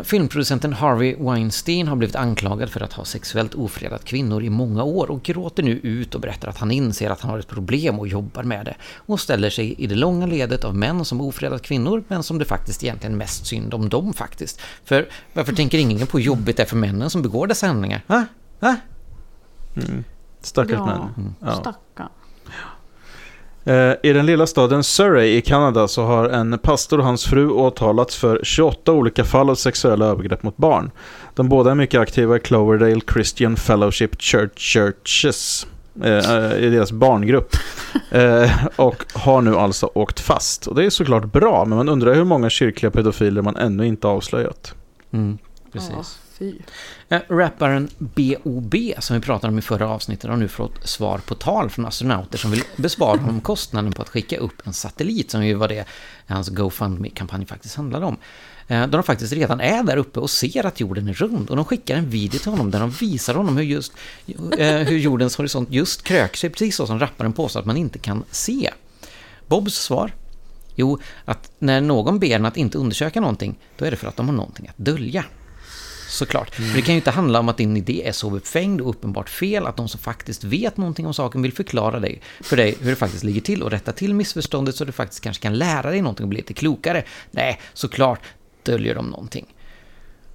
[0.04, 5.12] Filmproducenten Harvey Weinstein har blivit anklagad för att ha sexuellt ofredat kvinnor i många år
[5.12, 8.08] och gråter nu ut och berättar att han inser att han har ett problem och
[8.08, 12.04] jobbar med det och ställer sig i det långa ledet av män som ofredat kvinnor
[12.08, 14.62] men som det faktiskt egentligen mest synd om dem faktiskt.
[14.84, 18.02] För varför tänker ingen på hur jobbigt det är för männen som begår dessa handlingar?
[18.08, 18.26] Va?
[18.60, 18.76] Va?
[19.76, 20.04] Mm.
[20.48, 20.86] Stackars Ja.
[20.86, 21.36] män.
[21.40, 21.52] Ja.
[21.52, 22.10] Stackarn.
[23.66, 27.50] Eh, I den lilla staden Surrey i Kanada så har en pastor och hans fru
[27.50, 30.92] åtalats för 28 olika fall av sexuella övergrepp mot barn.
[31.36, 35.68] De båda är mycket aktiva i Cloverdale Christian Fellowship Church Churches.
[36.04, 37.50] eh, eh, I deras barngrupp.
[38.76, 40.68] Och har nu alltså åkt fast.
[40.68, 44.08] Och det är såklart bra, men man undrar hur många kyrkliga pedofiler man ännu inte
[44.08, 44.74] avslöjat.
[45.12, 45.38] Mm,
[45.74, 46.54] precis fy.
[47.10, 48.94] Eh, rapparen B.O.B.
[49.00, 52.38] som vi pratade om i förra avsnittet har nu fått svar på tal från astronauter
[52.38, 55.86] som vill bespara honom kostnaden på att skicka upp en satellit som ju var det
[56.28, 58.18] hans GoFundMe-kampanj faktiskt handlade om.
[58.68, 61.56] Eh, Där de faktiskt redan är där uppe och ser att jorden är rund och
[61.56, 63.94] de skickar en video till honom där de visar honom hur, just,
[64.58, 68.00] eh, hur jordens horisont just kröker sig precis så som rapparen påstår att man inte
[68.00, 68.70] kan se.
[69.48, 70.14] Bobs svar?
[70.76, 74.16] Jo, att när någon ber en att inte undersöka någonting, då är det för att
[74.16, 75.26] de har någonting att dölja.
[76.08, 76.56] Såklart.
[76.56, 79.30] För det kan ju inte handla om att din idé är så befängd och uppenbart
[79.30, 82.90] fel att de som faktiskt vet någonting om saken vill förklara dig, för dig hur
[82.90, 86.02] det faktiskt ligger till och rätta till missförståndet så du faktiskt kanske kan lära dig
[86.02, 87.04] någonting och bli lite klokare.
[87.32, 88.20] Nej, såklart
[88.64, 89.46] döljer de någonting.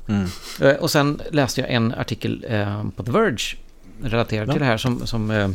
[0.08, 0.28] Mm.
[0.60, 3.56] Eh, Och sen läste jag en artikel eh, på The Verge
[4.02, 4.52] relaterad Ja.
[4.52, 5.50] till det här som, som eh,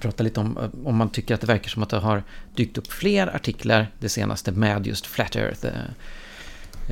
[0.00, 2.22] pratar lite om om man tycker att det verkar som att det har
[2.54, 5.66] dykt upp fler artiklar det senaste med just Flat Earth.
[5.66, 5.72] Eh,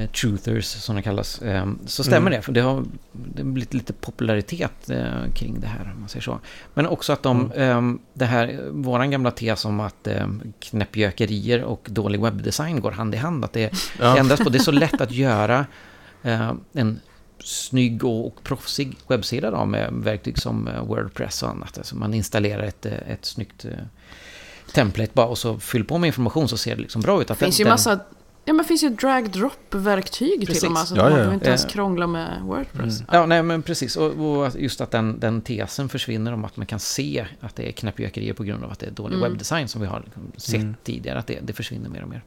[0.06, 1.42] truthers som det kallas.
[1.42, 2.32] Eh, så stämmer Mm.
[2.32, 6.08] det, för det har, det har blivit lite popularitet eh, kring det här, om man
[6.08, 6.38] säger så.
[6.74, 7.82] Men också att de, eh,
[8.14, 10.26] det här, våran gamla tes om att eh,
[10.60, 14.16] knäppjökerier och dålig webbdesign går hand i hand, att det Ja.
[14.18, 14.48] ändras på.
[14.48, 15.66] Det är så lätt att göra
[16.22, 17.00] eh, en
[17.44, 21.78] snygg och, och proffsig webbsida då, med verktyg som eh, Wordpress och annat.
[21.78, 23.70] Alltså man installerar ett, eh, ett snyggt eh,
[24.74, 27.26] template bara och så fyll på med information så ser det liksom bra ut.
[27.28, 28.00] Det Att finns den, ju massa
[28.48, 30.60] Ja men det finns ju drag-drop-verktyg Precis.
[30.60, 30.82] till och med.
[30.82, 31.16] Så Ja, man ja.
[31.16, 33.02] behöver inte ens krångla med Wordpress.
[33.12, 33.96] Ja, nej men precis.
[33.96, 37.68] Och, och just att den, den tesen försvinner om att man kan se att det
[37.68, 39.30] är knäppjökerier på grund av att det är dålig Mm.
[39.30, 40.74] webbdesign som vi har liksom sett Mm.
[40.84, 41.18] tidigare.
[41.18, 42.22] Att det, det försvinner mer och mer.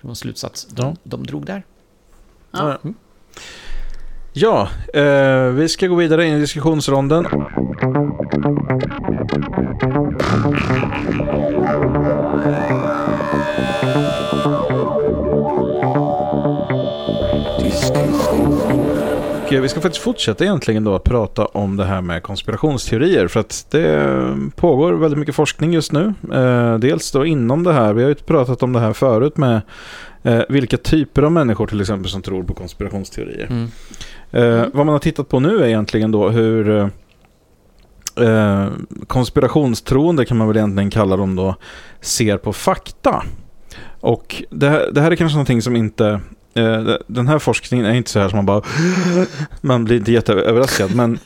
[0.00, 0.82] Det var en slutsats Ja.
[0.82, 1.62] de, de drog där.
[2.50, 2.78] Ja.
[2.84, 2.94] Mm.
[4.32, 7.26] Ja, eh, vi ska gå vidare in i diskussionsronden.
[19.50, 23.28] Och, eh, Vi ska faktiskt fortsätta egentligen då att prata om det här med konspirationsteorier
[23.28, 26.14] för att det pågår väldigt mycket forskning just nu.
[26.32, 29.60] Eh, dels då inom det här, vi har ju pratat om det här förut med
[30.22, 33.46] eh, vilka typer av människor till exempel som tror på konspirationsteorier.
[33.50, 33.70] Mm.
[34.72, 36.90] Vad man har tittat på nu är egentligen då hur
[39.06, 41.54] konspirationstroende kan man väl egentligen kalla dem då
[42.00, 43.22] ser på fakta.
[44.00, 46.20] Och det här, det här är kanske någonting som inte
[46.54, 48.62] Eh, den här forskningen är inte så här som man bara
[49.60, 51.18] man blir inte jätteöverraskad men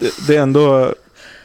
[0.00, 0.94] det, det är ändå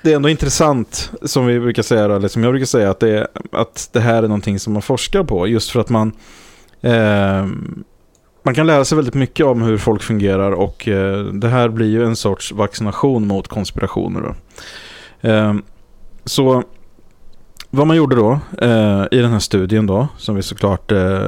[0.02, 3.28] det är ändå intressant som vi brukar säga, eller som jag brukar säga, att det,
[3.52, 5.48] att det här är någonting som man forskar på.
[5.48, 6.12] Just för att man
[6.82, 7.46] eh,
[8.44, 11.88] man kan lära sig väldigt mycket om hur folk fungerar och eh, det här blir
[11.88, 14.22] ju en sorts vaccination mot konspirationer.
[14.22, 14.36] Då.
[15.30, 15.54] Eh,
[16.26, 16.64] så
[17.76, 21.20] vad man gjorde då eh, i den här studien då, som vi såklart eh,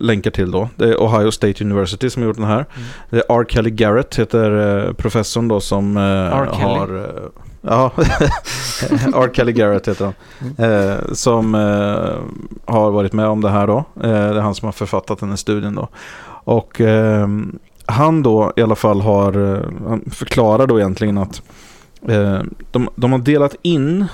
[0.00, 2.66] länkar till då, det är Ohio State University som har gjort den här.
[2.74, 2.88] Mm.
[3.10, 3.44] Det är R.
[3.48, 6.02] Kelly Garrett heter eh, professorn då som eh,
[6.62, 6.98] har...
[6.98, 7.90] Eh, ja,
[9.14, 9.30] R.
[9.34, 10.70] Kelly Garrett heter han.
[10.70, 13.76] Eh, som eh, har varit med om det här då.
[14.02, 15.88] Eh, det är han som har författat den här studien då.
[16.44, 17.28] Och eh,
[17.86, 19.32] han då i alla fall har,
[19.88, 21.42] han förklarar då egentligen att
[22.70, 24.06] de, de har delat in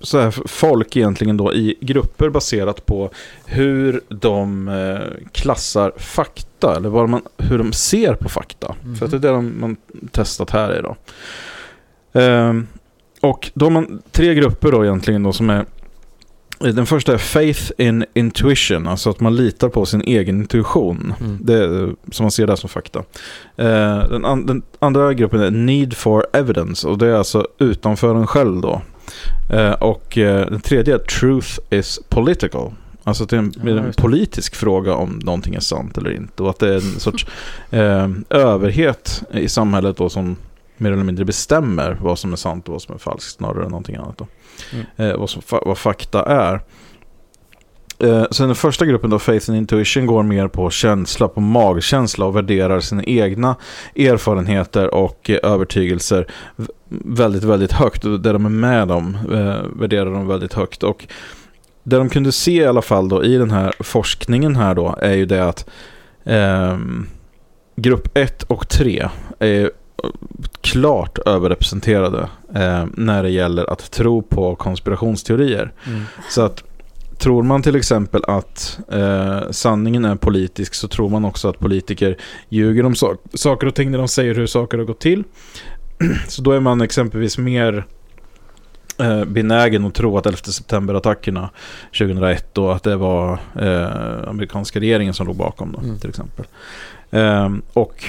[0.00, 3.10] så här folk egentligen då i grupper baserat på
[3.46, 8.74] hur de eh, klassar fakta eller vad man, hur de ser på fakta.
[8.98, 9.76] För att det är det de, man
[10.10, 10.96] testat här idag.
[12.12, 12.66] Ehm,
[13.20, 15.64] och då har man tre grupper då egentligen då som är
[16.58, 21.14] den första är faith in intuition, alltså att man litar på sin egen intuition.
[21.20, 21.38] Mm.
[21.40, 22.98] Det är, som man ser där som fakta.
[23.56, 28.14] Eh, den, an, den andra gruppen är need for evidence och det är alltså utanför
[28.14, 28.82] en själv då.
[29.50, 32.72] Eh, och eh, den tredje truth is political.
[33.04, 36.42] Alltså att det är en, Ja, en politisk fråga om någonting är sant eller inte.
[36.42, 37.26] Och att det är en sorts
[37.70, 40.36] eh, överhet i samhället då som
[40.76, 43.70] mer eller mindre bestämmer vad som är sant och vad som är falskt snarare än
[43.70, 44.18] någonting annat.
[44.18, 44.26] Då.
[44.72, 44.86] Mm.
[44.96, 46.60] Eh, vad, som, vad fakta är.
[47.98, 52.26] Eh, sen den första gruppen då, Faith and Intuition, går mer på känsla, på magkänsla
[52.26, 53.56] och värderar sina egna
[53.96, 56.26] erfarenheter och eh, övertygelser
[56.88, 58.04] väldigt, väldigt högt.
[58.04, 60.82] Och det de är med om eh, värderar de väldigt högt.
[60.82, 61.06] Och
[61.82, 65.14] det de kunde se i alla fall då i den här forskningen här då är
[65.14, 65.68] ju det att
[66.24, 67.06] ehm,
[67.76, 69.70] grupp 1 och 3 är
[70.60, 75.72] klart överrepresenterade eh, när det gäller att tro på konspirationsteorier.
[75.86, 76.02] Mm.
[76.30, 76.64] Så att
[77.18, 82.16] tror man till exempel att eh, sanningen är politisk så tror man också att politiker
[82.48, 85.24] ljuger om sak- saker och ting när de säger hur saker har gått till.
[86.28, 87.84] Så då är man exempelvis mer
[88.98, 91.48] eh, benägen att tro att 11 september-attackerna
[91.98, 95.98] 2001 då att det var eh, amerikanska regeringen som låg bakom då, Mm.
[95.98, 96.44] till exempel.
[97.10, 98.04] Ehm, och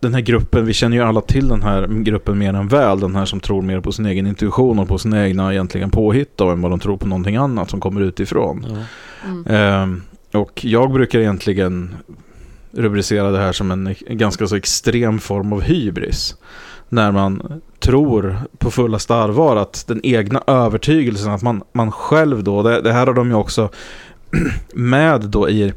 [0.00, 3.00] den här gruppen, vi känner ju alla till den här gruppen mer än väl.
[3.00, 6.36] Den här som tror mer på sin egen intuition och på sina egna egentligen påhitt
[6.36, 8.66] då, än vad de tror på någonting annat som kommer utifrån.
[9.26, 9.46] Mm.
[9.46, 11.94] Ehm, och jag brukar egentligen
[12.72, 16.36] rubricera det här som en ganska så extrem form av hybris.
[16.88, 22.62] När man tror på fullaste allvar att den egna övertygelsen, att man, man själv då,
[22.62, 23.68] det, det här har de ju också
[24.74, 25.72] med då i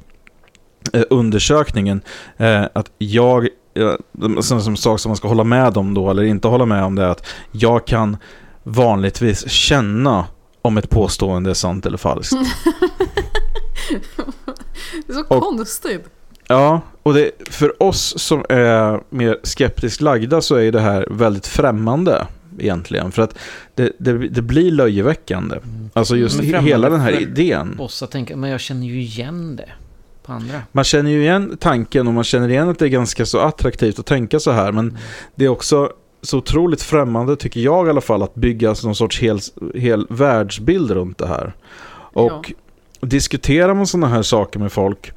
[0.93, 2.02] eh, undersökningen,
[2.38, 3.93] eh, att jag, eh,
[4.41, 6.95] som, som sak som man ska hålla med om då, eller inte hålla med om
[6.95, 8.17] det, är att jag kan
[8.63, 10.26] vanligtvis känna
[10.62, 12.36] om ett påstående är sant eller falskt.
[15.08, 16.06] Det är så Och- konstigt.
[16.52, 21.08] Ja, och det, för oss som är mer skeptiskt lagda så är ju det här
[21.10, 22.28] väldigt främmande
[22.60, 23.12] egentligen.
[23.12, 23.38] För att
[23.76, 25.58] det, det, det blir löjeväckande.
[25.94, 27.80] Alltså just främmande hela den här idén.
[27.80, 29.70] Oss att tänka, men jag känner ju igen det
[30.24, 30.62] på andra.
[30.72, 34.00] Man känner ju igen tanken och man känner igen att det är ganska så attraktivt
[34.00, 34.72] att tänka så här.
[34.72, 34.98] Men
[35.36, 39.20] det är också så otroligt främmande tycker jag i alla fall att bygga någon sorts
[39.20, 39.40] hel,
[39.76, 41.54] hel världsbild runt det här.
[42.14, 42.54] Och
[43.02, 45.12] diskuterar man sådana här saker med folk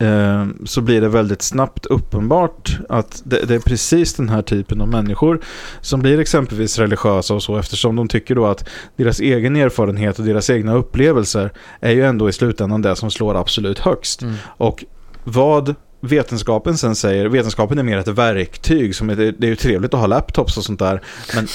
[0.00, 4.80] eh, så blir det väldigt snabbt uppenbart att det, det är precis den här typen
[4.80, 5.40] av människor
[5.80, 10.24] som blir exempelvis religiösa och så eftersom de tycker då att deras egen erfarenhet och
[10.24, 14.22] deras egna upplevelser är ju ändå i slutändan det som slår absolut högst.
[14.22, 14.34] Mm.
[14.46, 14.84] Och
[15.24, 19.94] vad vetenskapen sen säger, vetenskapen är mer ett verktyg, som är, det är ju trevligt
[19.94, 21.02] att ha laptops och sånt där,
[21.34, 21.46] men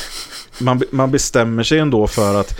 [0.61, 2.59] man, man bestämmer sig ändå för att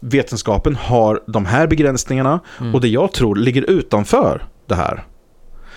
[0.00, 2.74] vetenskapen har de här begränsningarna Mm.
[2.74, 5.04] och det jag tror ligger utanför det här.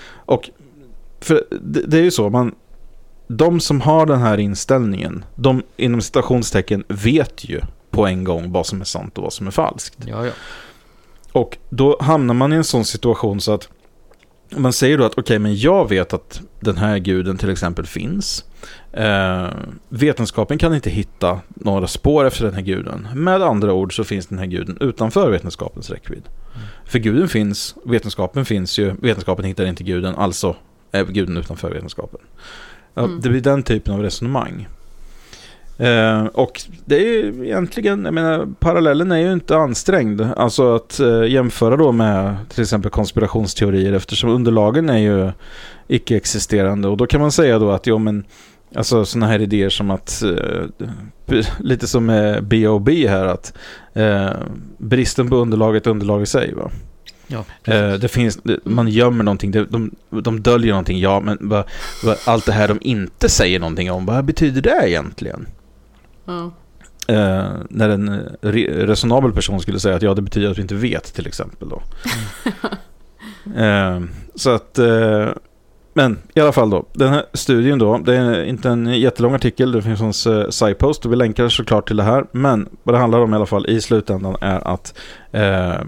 [0.10, 0.50] Och
[1.21, 2.56] för det, det är ju så, man,
[3.28, 8.65] de som har den här inställningen, de inom citationstecken vet ju på en gång vad
[8.65, 9.97] som är sant och vad som är falskt.
[10.06, 10.32] Ja, ja.
[11.32, 13.69] Och då hamnar man i en sån situation så att
[14.50, 18.45] man säger då att okej, men jag vet att den här guden till exempel finns.
[18.98, 19.48] Eh,
[19.90, 23.08] vetenskapen kan inte hitta några spår efter den här guden.
[23.16, 26.24] Med andra ord så finns den här guden utanför vetenskapens räckvidd.
[26.86, 30.56] För guden finns, vetenskapen finns ju, vetenskapen hittar inte guden, alltså
[30.92, 32.20] är guden utanför vetenskapen.
[32.96, 33.22] Mm.
[33.22, 34.68] Det blir den typen av resonemang.
[35.78, 40.22] Eh, och det är ju egentligen, jag menar, parallellen är ju inte ansträngd.
[40.22, 45.32] Alltså att eh, jämföra då med till exempel konspirationsteorier eftersom underlagen är ju
[45.88, 46.88] icke-existerande.
[46.88, 48.24] Och då kan man säga då att jo men,
[48.78, 53.08] alltså sådana här idéer som att, eh, lite som med B.O.B.
[53.08, 53.54] här, att
[53.94, 54.30] eh,
[54.78, 56.72] bristen på underlag är ett underlag i sig va.
[57.28, 61.63] ja Eh, det finns, man gömmer någonting, det, de, de döljer någonting, ja men vad,
[62.04, 65.48] vad, allt det här de inte säger någonting om, vad betyder det egentligen?
[66.26, 66.52] Ja.
[67.08, 70.62] Eh, när en eh, re- resonabel person skulle säga att ja, det betyder att vi
[70.62, 71.82] inte vet till exempel då.
[73.62, 74.02] eh,
[74.36, 75.30] så att, eh,
[75.98, 79.72] men i alla fall då, den här studien då, det är inte en jättelång artikel,
[79.72, 82.26] det finns hos eh, SciPost och vi länkar såklart till det här.
[82.32, 84.94] Men vad det handlar om i alla fall i slutändan är att
[85.32, 85.82] eh,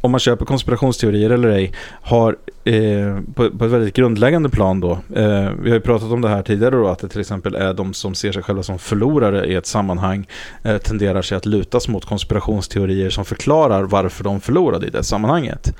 [0.00, 4.92] om man köper konspirationsteorier eller ej har eh, på, på ett väldigt grundläggande plan då.
[4.92, 7.74] Eh, vi har ju pratat om det här tidigare då att det till exempel är
[7.74, 10.26] de som ser sig själva som förlorare i ett sammanhang
[10.62, 15.74] eh, tenderar sig att lutas mot konspirationsteorier som förklarar varför de förlorade i det sammanhanget.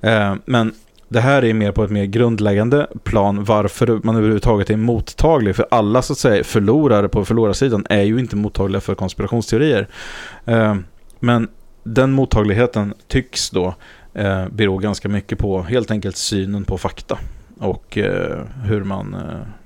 [0.00, 0.72] Eh, men
[1.08, 5.56] det här är mer på ett mer grundläggande plan varför man överhuvudtaget är mottaglig.
[5.56, 9.88] För alla så att säga förlorare på förlorarsidan är ju inte mottagliga för konspirationsteorier.
[10.44, 10.76] Eh,
[11.20, 11.48] men
[11.84, 13.74] den mottagligheten tycks då
[14.14, 17.18] eh, bero ganska mycket på helt enkelt synen på fakta.
[17.58, 19.16] Och eh, hur man,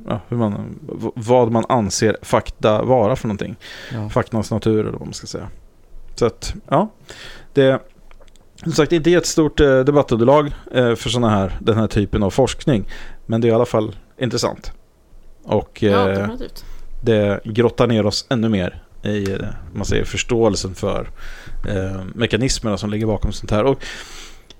[0.07, 0.79] ja, hur man,
[1.15, 3.57] vad man anser fakta vara för någonting.
[3.93, 4.09] ja.
[4.09, 5.49] Faktans natur eller vad man ska säga.
[6.15, 6.89] Så att, ja.
[7.53, 7.81] Det,
[8.63, 12.89] Som sagt, inte jättestort eh, debattunderlag eh, för såna här, den här typen av forskning.
[13.27, 14.73] Men det är i alla fall intressant.
[15.45, 16.29] Och Ja, eh,
[17.03, 19.39] det grottar ner oss ännu mer i eh,
[19.75, 21.11] man säger, förståelsen för
[21.69, 23.65] eh, mekanismerna som ligger bakom sånt här.
[23.65, 23.85] Och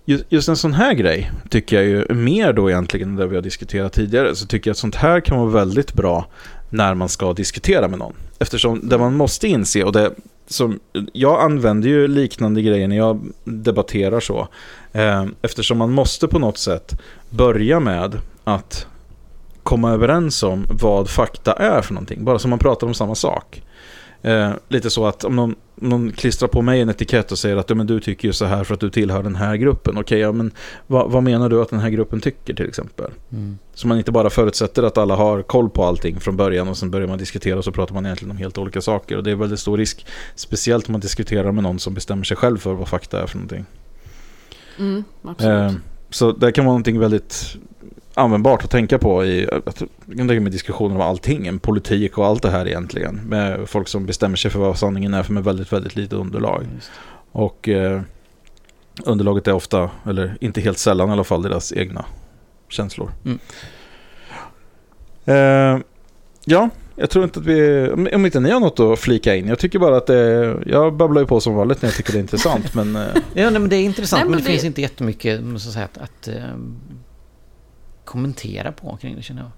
[0.05, 3.35] just, just en sån här grej tycker jag ju mer då egentligen än det vi
[3.35, 4.35] har diskuterat tidigare.
[4.35, 6.27] Så tycker jag att sånt här kan vara väldigt bra
[6.71, 8.15] när man ska diskutera med någon.
[8.39, 10.11] Eftersom det man måste inse och det
[10.51, 10.81] som,
[11.13, 14.49] jag använder ju liknande grejer när jag debatterar så.
[14.93, 18.87] Eh, eftersom man måste på något sätt börja med att
[19.63, 22.25] komma överens om vad fakta är för någonting.
[22.25, 23.63] Bara så man pratar om samma sak.
[24.23, 27.57] Eh, lite så att om någon, om någon klistrar på mig en etikett och säger
[27.57, 29.99] att ja, men du tycker ju så här för att du tillhör den här gruppen.
[29.99, 30.51] Okej, ja, men
[30.87, 33.11] vad, vad menar du att den här gruppen tycker till exempel?
[33.33, 33.59] Mm.
[33.75, 36.91] Så man inte bara förutsätter att alla har koll på allting från början och sen
[36.91, 39.17] börjar man diskutera och så pratar man egentligen om helt olika saker.
[39.17, 42.37] Och det är väldigt stor risk, speciellt om man diskuterar med någon som bestämmer sig
[42.37, 43.65] själv för vad fakta är för någonting.
[44.79, 45.73] Mm, absolut.
[45.73, 45.73] Eh,
[46.11, 47.57] så det kan vara någonting väldigt
[48.19, 52.27] användbart att tänka på i att, jag kan tänka mig diskussioner om allting, politik och
[52.27, 53.15] allt det här egentligen.
[53.15, 56.67] Med folk som bestämmer sig för vad sanningen är för med väldigt, väldigt lite underlag.
[57.33, 58.01] Och eh,
[59.05, 62.05] underlaget är ofta, eller inte helt sällan i alla fall, deras egna
[62.69, 63.11] känslor.
[63.25, 63.39] Mm.
[65.25, 65.83] Eh,
[66.45, 69.47] ja, jag tror inte att vi, om- om inte ni har något att flika in.
[69.49, 72.19] Jag tycker bara att det, jag babblar ju på som vanligt när jag tycker det
[72.19, 72.75] är intressant.
[72.75, 73.03] men eh,
[73.35, 75.55] Ja, nej, men det är intressant, Nej, men men det, det- finns inte jättemycket så
[75.55, 76.35] att, säga, att, att eh,
[78.09, 79.51] kommentera på kring det känner jag.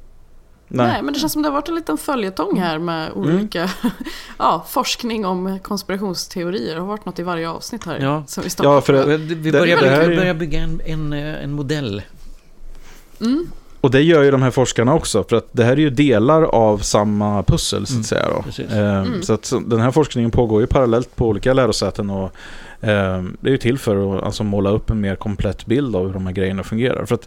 [0.69, 0.87] nej.
[0.87, 3.19] Nej, men det känns som det har varit en liten följetong här med Mm.
[3.37, 3.71] olika
[4.39, 6.75] ja, forskning om konspirationsteorier.
[6.75, 7.99] Det har varit något i varje avsnitt här.
[8.01, 8.25] Ja.
[8.27, 10.81] Som vi Ja, för det- Vi det börjar, här bygga, är ju- börjar bygga en,
[10.85, 12.03] en, eh, en modell.
[13.21, 13.47] Mm.
[13.81, 16.43] Och det gör ju de här forskarna också, för att det här är ju delar
[16.43, 18.29] av samma pussel så att Mm, säga.
[18.37, 18.43] Då.
[18.43, 18.71] precis.
[18.71, 19.23] Eh, Mm.
[19.23, 22.25] Så att den här forskningen pågår ju parallellt på olika lärosäten och
[22.81, 26.07] eh, det är ju till för att alltså, måla upp en mer komplett bild av
[26.07, 27.05] hur de här grejerna fungerar.
[27.05, 27.27] För att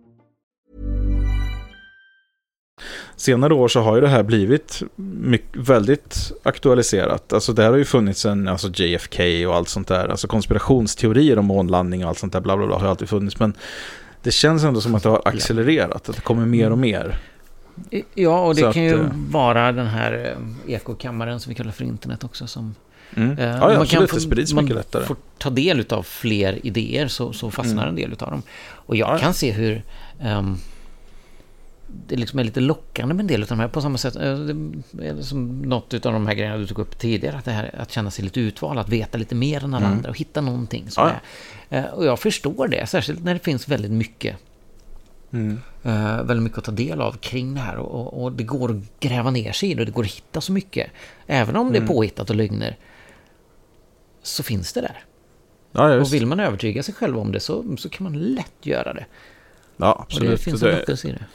[3.15, 4.83] Senare år så har ju det här blivit
[5.21, 7.33] mycket, väldigt aktualiserat.
[7.33, 10.07] Alltså det här har ju funnits en, alltså JFK och allt sånt där.
[10.07, 13.39] Alltså konspirationsteorier om månlandning och allt sånt där bla bla bla har alltid funnits.
[13.39, 13.53] Men
[14.23, 17.17] det känns ändå som att det har accelererat, att det kommer mer och mer.
[18.13, 20.35] Ja, och det Så kan att, ju eh, vara den här
[20.67, 22.47] eh, ekokammaren som vi kallar för internet också.
[22.47, 22.75] Som,
[23.15, 23.37] Mm.
[23.37, 25.05] eh, ja, ja, man kan få- det man lättare.
[25.05, 27.89] får ta del av fler idéer så, så fastnar Mm.
[27.89, 28.41] en del av dem.
[28.71, 29.17] Och jag Ja.
[29.17, 29.83] kan se hur
[30.21, 30.57] ehm,
[32.07, 33.67] det liksom är lite lockande med en del av de här.
[33.67, 34.37] På samma sätt eh,
[34.91, 37.37] det som något av de här grejerna du tog upp tidigare.
[37.37, 39.97] Att, det här, att känna sig lite utvald, att veta lite mer än alla Mm.
[39.97, 41.13] andra och hitta någonting som Ja.
[41.69, 41.79] är...
[41.83, 44.35] eh, Och jag förstår det, särskilt när det finns väldigt mycket
[45.33, 45.59] Mm.
[45.83, 48.71] eh, väldigt mycket att ta del av kring det här och, och, och det går
[48.71, 50.91] att gräva ner sig i det och det går att hitta så mycket.
[51.27, 51.89] Även om det Mm.
[51.89, 52.77] är påhittat och lögner
[54.23, 55.03] så finns det där.
[55.71, 58.93] Ja, Och vill man övertyga sig själv om det så, så kan man lätt göra
[58.93, 59.05] det.
[59.77, 60.31] ja Och absolut.
[60.31, 61.25] det finns Det- en lockelse i det.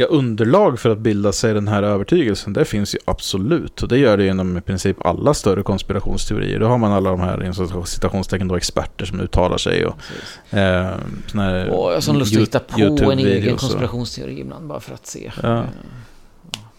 [0.00, 3.82] Ja, underlag för att bilda sig den här övertygelsen, det finns ju absolut.
[3.82, 6.60] Och det gör det inom i princip alla större konspirationsteorier.
[6.60, 9.86] Då har man alla de här citationstecken då, experter som uttalar sig.
[9.86, 9.96] Och,
[10.58, 10.90] eh,
[11.26, 12.58] såna här Och jag har sån lust att hitta
[13.04, 15.32] på en egen konspirationsteori ibland bara för att se.
[15.42, 15.62] Ja.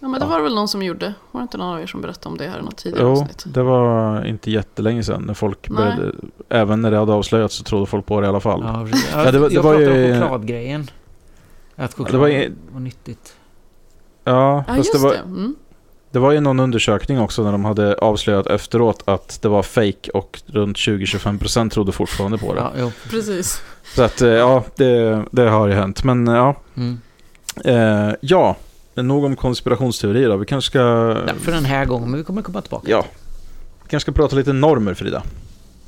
[0.02, 0.30] Ja, men det Ja.
[0.30, 1.14] var det väl någon som gjorde.
[1.32, 3.12] Var det inte någon av er som berättade om det här i något tidigare Jo,
[3.12, 3.44] avsnitt?
[3.48, 6.12] det var inte jättelänge sedan när folk började,
[6.50, 8.62] även när det hade avslöjats så trodde folk på det i alla fall.
[8.64, 8.88] Ja.
[9.26, 10.90] Ja, det var- det jag var ju- om chokladgrejen.
[11.80, 13.36] Att choklad det var ju- var nyttigt.
[14.24, 15.18] Ja, Ja, fast just det var, det.
[15.20, 15.56] Mm.
[16.12, 20.12] det var ju någon undersökning också när de hade avslöjat efteråt att det var fake
[20.14, 22.60] och runt 20-25% trodde fortfarande på det.
[22.60, 22.92] Ja, jo.
[23.10, 23.62] Precis.
[23.96, 26.04] Så att eh, ja, det, det har ju hänt.
[26.04, 27.00] Men eh, ja, Mm.
[27.66, 28.56] eh, ja,
[28.96, 30.38] nog om konspirationsteorier då.
[30.38, 30.80] Vi kanske ska...
[31.28, 32.92] Ja, för den här gången, men vi kommer komma tillbaka.
[32.92, 33.06] Ja,
[33.84, 35.24] vi kanske ska prata lite normer Frida.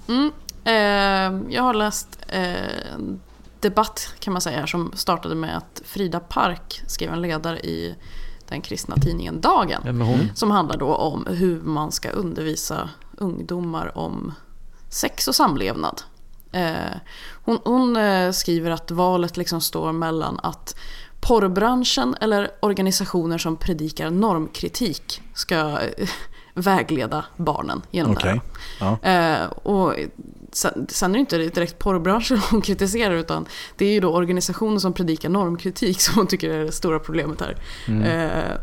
[0.07, 0.31] Mm.
[0.63, 3.19] Eh, jag har läst eh, en
[3.61, 7.95] debatt kan man säga som startade med att Frida Park skrev en ledare i
[8.49, 9.81] den kristna tidningen Dagen.
[10.35, 14.33] Som handlar då om hur man ska undervisa ungdomar om
[14.89, 16.01] sex och samlevnad.
[16.51, 16.97] Eh,
[17.31, 20.75] hon hon eh, skriver att valet liksom står mellan att
[21.19, 26.09] porrbranschen eller organisationer som predikar normkritik ska eh,
[26.53, 28.41] vägleda barnen genom det Okej.
[28.79, 28.97] här.
[29.01, 29.47] Ja.
[29.47, 29.95] Och
[30.51, 33.45] sen, är det inte direkt porrbranschen hon kritiserar utan
[33.77, 37.41] det är ju då organisationer som predikar normkritik som hon tycker är det stora problemet
[37.41, 37.57] här.
[37.87, 38.59] Eh,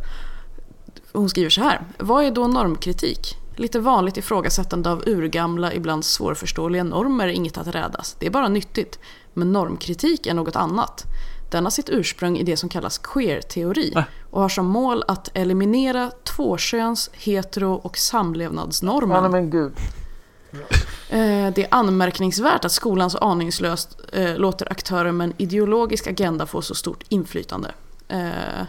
[1.12, 1.80] hon skriver så här.
[1.99, 3.36] Vad är då normkritik?
[3.57, 8.16] Lite vanligt ifrågasättande av urgamla, ibland svårförståeliga normer är inget att rädas.
[8.18, 8.99] Det är bara nyttigt.
[9.34, 11.05] Men normkritik är något annat.
[11.51, 16.11] Den har sitt ursprung i det som kallas queer-teori och har som mål att eliminera
[16.24, 19.30] tvåköns, hetero och samlevnadsnormen.
[19.30, 19.72] men gud.
[21.11, 26.47] Eh, Det är anmärkningsvärt att skolan så aningslöst eh, låter aktörer med en ideologisk agenda
[26.47, 27.71] få så stort inflytande.
[28.09, 28.63] Eh,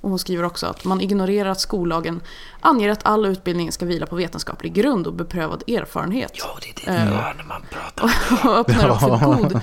[0.00, 2.20] och hon skriver också att man ignorerar att skollagen
[2.60, 6.32] anger att all utbildning ska vila på vetenskaplig grund och beprövad erfarenhet.
[6.34, 8.10] Ja, det är det gör när man pratar.
[8.50, 9.60] och öppnar upp, för god,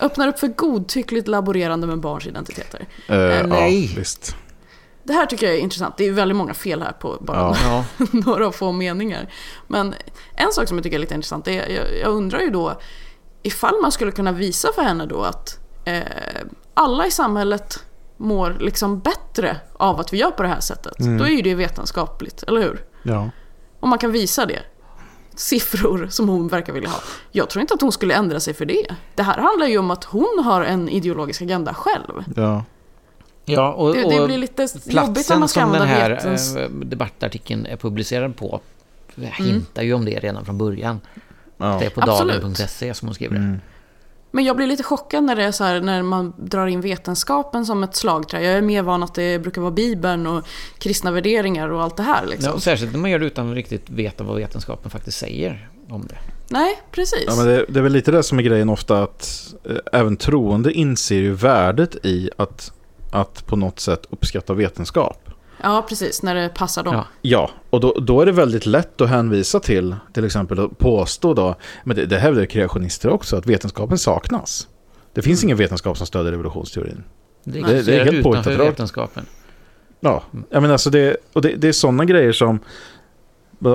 [0.00, 2.86] öppnar upp för godtyckligt laborerande med barns identiteter.
[3.08, 3.84] Eh, nej.
[3.84, 4.36] Ja, visst.
[5.06, 5.96] Det här tycker jag är intressant.
[5.96, 7.84] Det är väldigt många fel här på bara Ja.
[8.10, 9.32] Några få meningar.
[9.66, 9.94] Men
[10.34, 12.80] en sak som jag tycker är lite intressant är, jag, jag undrar ju då
[13.42, 16.02] ifall man skulle kunna visa för henne då att eh,
[16.74, 17.84] alla i samhället
[18.16, 21.00] mår liksom bättre av att vi gör på det här sättet.
[21.00, 21.18] Mm.
[21.18, 22.84] Då är ju det vetenskapligt, eller hur?
[23.02, 23.30] Ja.
[23.80, 24.62] Om man kan visa det.
[25.36, 26.98] Siffror som hon verkar vilja ha.
[27.32, 28.94] Jag tror inte att hon skulle ändra sig för det.
[29.14, 32.24] Det här handlar ju om att hon har en ideologisk agenda själv.
[32.36, 32.64] ja.
[33.54, 36.56] Ja och, Det, det blir lite jobbigt platsen man ska som den använda här vetens...
[36.56, 38.60] eh, debattartikeln är publicerad på
[39.16, 41.00] hintar ju om det redan från början.
[41.56, 41.76] ja.
[41.80, 43.40] Det är på dagen.se som hon skriver det.
[43.40, 43.60] Mm.
[44.30, 47.66] Men jag blir lite chockad när det är så här, när man drar in vetenskapen
[47.66, 48.42] som ett slagträ.
[48.42, 50.44] Jag är mer van att det brukar vara Bibeln och
[50.78, 52.52] kristna värderingar och allt det här liksom.
[52.52, 56.06] Ja, särskilt när man gör det utan att riktigt veta vad vetenskapen faktiskt säger om
[56.06, 56.16] det.
[56.48, 57.24] Nej, precis.
[57.26, 60.16] Ja, men det, det är väl lite det som är grejen ofta att eh, även
[60.16, 62.72] troende inser ju värdet i att,
[63.10, 65.30] att på något sätt uppskatta vetenskap.
[65.62, 66.22] Ja, precis.
[66.22, 66.94] När det passar dem.
[66.94, 67.06] Ja.
[67.22, 71.34] Ja, och då, då är det väldigt lätt att hänvisa till, till exempel att påstå
[71.34, 71.54] då,
[71.84, 74.68] men det, det hävdar kreationister också, att vetenskapen saknas.
[75.14, 77.04] Det finns ingen vetenskap som stöder evolutionsteorin.
[77.44, 79.26] Det är, det är det, helt påhittat vetenskapen.
[80.00, 82.60] Ja, jag menar alltså det, och det, det är sådana grejer som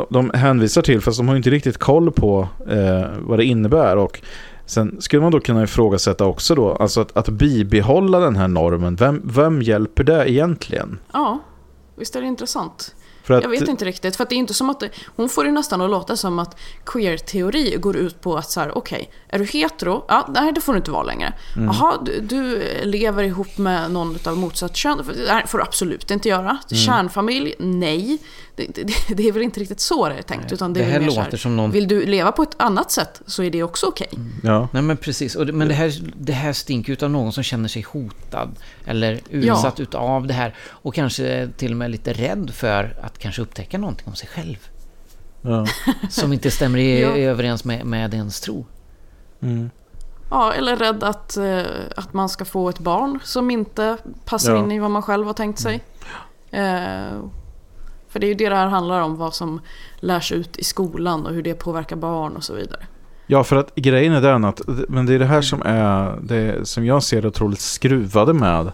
[0.09, 3.97] de hänvisar till, fast de har ju inte riktigt koll på eh, vad det innebär.
[3.97, 4.21] Och
[4.71, 8.95] sen skulle man då kunna ifrågasätta också då, alltså att, att bibehålla den här normen,
[8.95, 10.99] vem, vem hjälper det egentligen?
[11.13, 11.39] Ja,
[11.95, 12.95] visst är det intressant.
[13.23, 14.83] Att, Jag vet inte riktigt, för det är inte som att
[15.15, 18.77] hon får det nästan att låta som att queer-teori går ut på att så här,
[18.77, 20.05] okej, är du hetero?
[20.07, 21.33] Ja, nej det får du inte vara längre.
[21.55, 21.67] Mm.
[21.67, 25.01] Jaha, du, du lever ihop med någon av motsatt kön?
[25.25, 26.41] Det här får du absolut inte göra.
[26.49, 26.57] Mm.
[26.85, 27.55] Kärnfamilj?
[27.59, 28.17] Nej.
[28.55, 28.83] Det, det,
[29.15, 31.05] det är väl inte riktigt så det är tänkt, utan det, Det är här väl
[31.07, 33.63] mer så låter som någon- Vill du leva på ett annat sätt så är det
[33.63, 34.09] också okej.
[34.43, 37.43] ja, Nej men precis, och det, men det här, det här stinker utav någon som
[37.43, 38.49] känner sig hotad
[38.85, 43.41] eller utsatt utav det här och kanske till och med lite rädd för att kanske
[43.41, 44.57] upptäcka någonting om sig själv
[45.41, 45.65] ja.
[46.09, 47.07] som inte stämmer i, Ja.
[47.09, 48.65] överens med, med ens tro.
[49.41, 49.69] Mm.
[50.29, 51.61] Ja, eller rädd att, eh,
[51.95, 54.63] att man ska få ett barn som inte passar Ja.
[54.63, 55.81] in i vad man själv har tänkt sig.
[56.51, 57.17] Eh,
[58.11, 59.61] för det är ju det det här handlar om, vad som
[59.99, 62.85] lärs ut i skolan och hur det påverkar barn och så vidare.
[63.27, 66.67] Ja, för att grejen är den att, men det är det här som är, det
[66.67, 68.71] som jag ser det otroligt skruvade med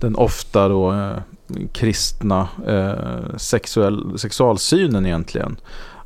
[0.00, 1.16] den ofta då eh,
[1.72, 5.56] kristna eh, sexuell, sexualsynen egentligen.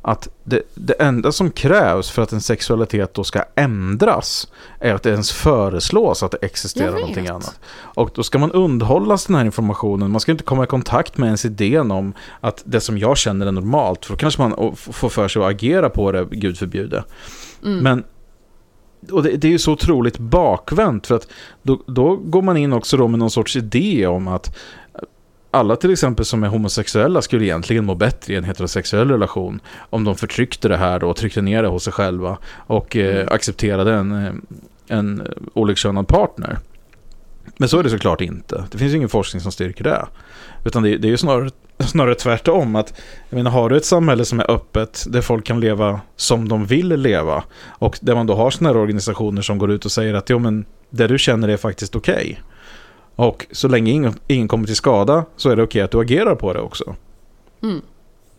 [0.05, 4.47] Att det, det enda som krävs för att en sexualitet då ska ändras
[4.79, 7.59] är att det ens föreslås att det existerar någonting annat.
[7.75, 10.11] Och då ska man undhållas den här informationen.
[10.11, 13.45] Man ska inte komma i kontakt med ens idén om att det som jag känner
[13.45, 14.05] är normalt.
[14.05, 17.03] För då kanske man får för sig att agera på det, gud förbjude.
[17.61, 18.03] Men
[19.11, 21.27] och det, det är ju så otroligt bakvänt för att
[21.61, 24.57] då, då går man in också då med någon sorts idé om att
[25.53, 30.03] alla till exempel som är homosexuella skulle egentligen må bättre i en heterosexuell relation om
[30.03, 34.11] de förtryckte det här och tryckte ner det hos sig själva och eh, accepterade en,
[34.11, 34.33] eh,
[34.87, 36.57] en olikkönad partner.
[37.57, 38.63] Men så är det såklart inte.
[38.71, 40.05] Det finns ingen forskning som styrker det.
[40.65, 41.49] Utan det, det är ju snarare,
[41.79, 42.75] snarare tvärtom.
[42.75, 46.49] Att, jag menar, har du ett samhälle som är öppet där folk kan leva som
[46.49, 49.91] de vill leva och där man då har sådana här organisationer som går ut och
[49.91, 52.41] säger att jo, men det du känner är faktiskt okej.
[53.15, 56.35] Och så länge ingen, ingen kommer till skada så är det okej att du agerar
[56.35, 56.95] på det också.
[57.63, 57.81] Mm.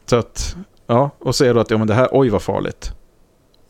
[0.06, 0.56] Så att,
[0.86, 2.92] ja, och säger du att ja, men det här, oj vad farligt.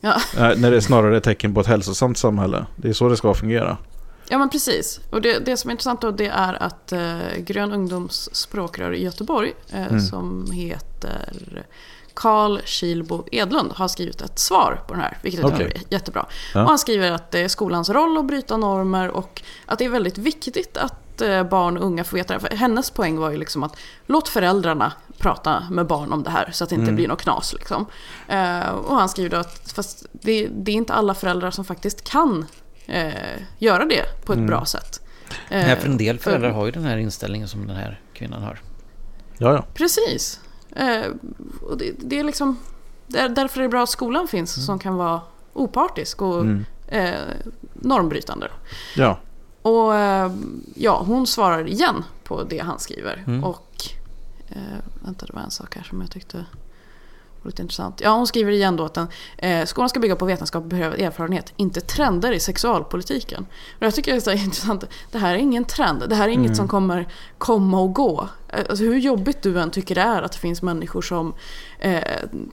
[0.00, 0.14] Ja.
[0.36, 2.66] Eh, När det är snarare ett tecken på ett hälsosamt samhälle.
[2.76, 3.76] Det är så det ska fungera.
[4.28, 5.00] Ja men precis.
[5.10, 9.02] Och det, det som är intressant då det är att eh, Grön ungdoms språkrör i
[9.04, 10.00] Göteborg eh, Mm.
[10.00, 11.62] som heter
[12.14, 16.26] Karl Kilbo Edlund har skrivit ett svar på den här, vilket jag tycker är jättebra.
[16.54, 16.62] Ja.
[16.62, 19.88] Och han skriver att det är skolans roll att bryta normer och att det är
[19.88, 22.40] väldigt viktigt att eh, barn och unga får veta det.
[22.40, 26.50] För hennes poäng var ju liksom att låt föräldrarna prata med barn om det här
[26.52, 26.96] så att det inte Mm.
[26.96, 27.52] blir något knas.
[27.52, 27.86] Liksom.
[28.28, 32.04] Eh, och han skriver då att fast det, det är inte alla föräldrar som faktiskt
[32.04, 32.46] kan
[32.86, 33.12] eh,
[33.58, 34.46] göra det på ett Mm.
[34.46, 35.00] bra sätt.
[35.50, 38.00] Nej, Eh, för en del för- föräldrar har ju den här inställningen som den här
[38.14, 38.60] kvinnan har.
[39.38, 39.64] Ja, ja.
[39.74, 40.40] Precis.
[40.74, 41.06] Eh,
[41.62, 42.58] och det, det är liksom,
[43.06, 45.20] där, därför är det bra att skolan finns som kan vara
[45.52, 46.64] opartisk och Mm.
[46.88, 47.14] eh,
[47.74, 48.50] normbrytande.
[48.96, 49.18] Ja.
[49.62, 50.32] Och eh,
[50.74, 53.24] ja, hon svarar igen på det han skriver.
[53.26, 53.44] Mm.
[53.44, 53.84] Och
[54.48, 56.44] eh, vänta, det var en sak här som jag tyckte
[57.48, 58.00] lite intressant.
[58.00, 59.06] Ja, hon skriver igen då att den,
[59.38, 63.46] eh, skolan ska bygga på vetenskap och beprövad erfarenhet, inte trender i sexualpolitiken.
[63.78, 64.84] Och jag tycker det är så intressant.
[65.12, 66.02] Det här är ingen trend.
[66.08, 66.54] Det här är inget Mm.
[66.56, 68.28] som kommer komma och gå.
[68.68, 71.34] Alltså, hur jobbigt du än tycker det är att det finns människor som
[71.78, 72.02] eh,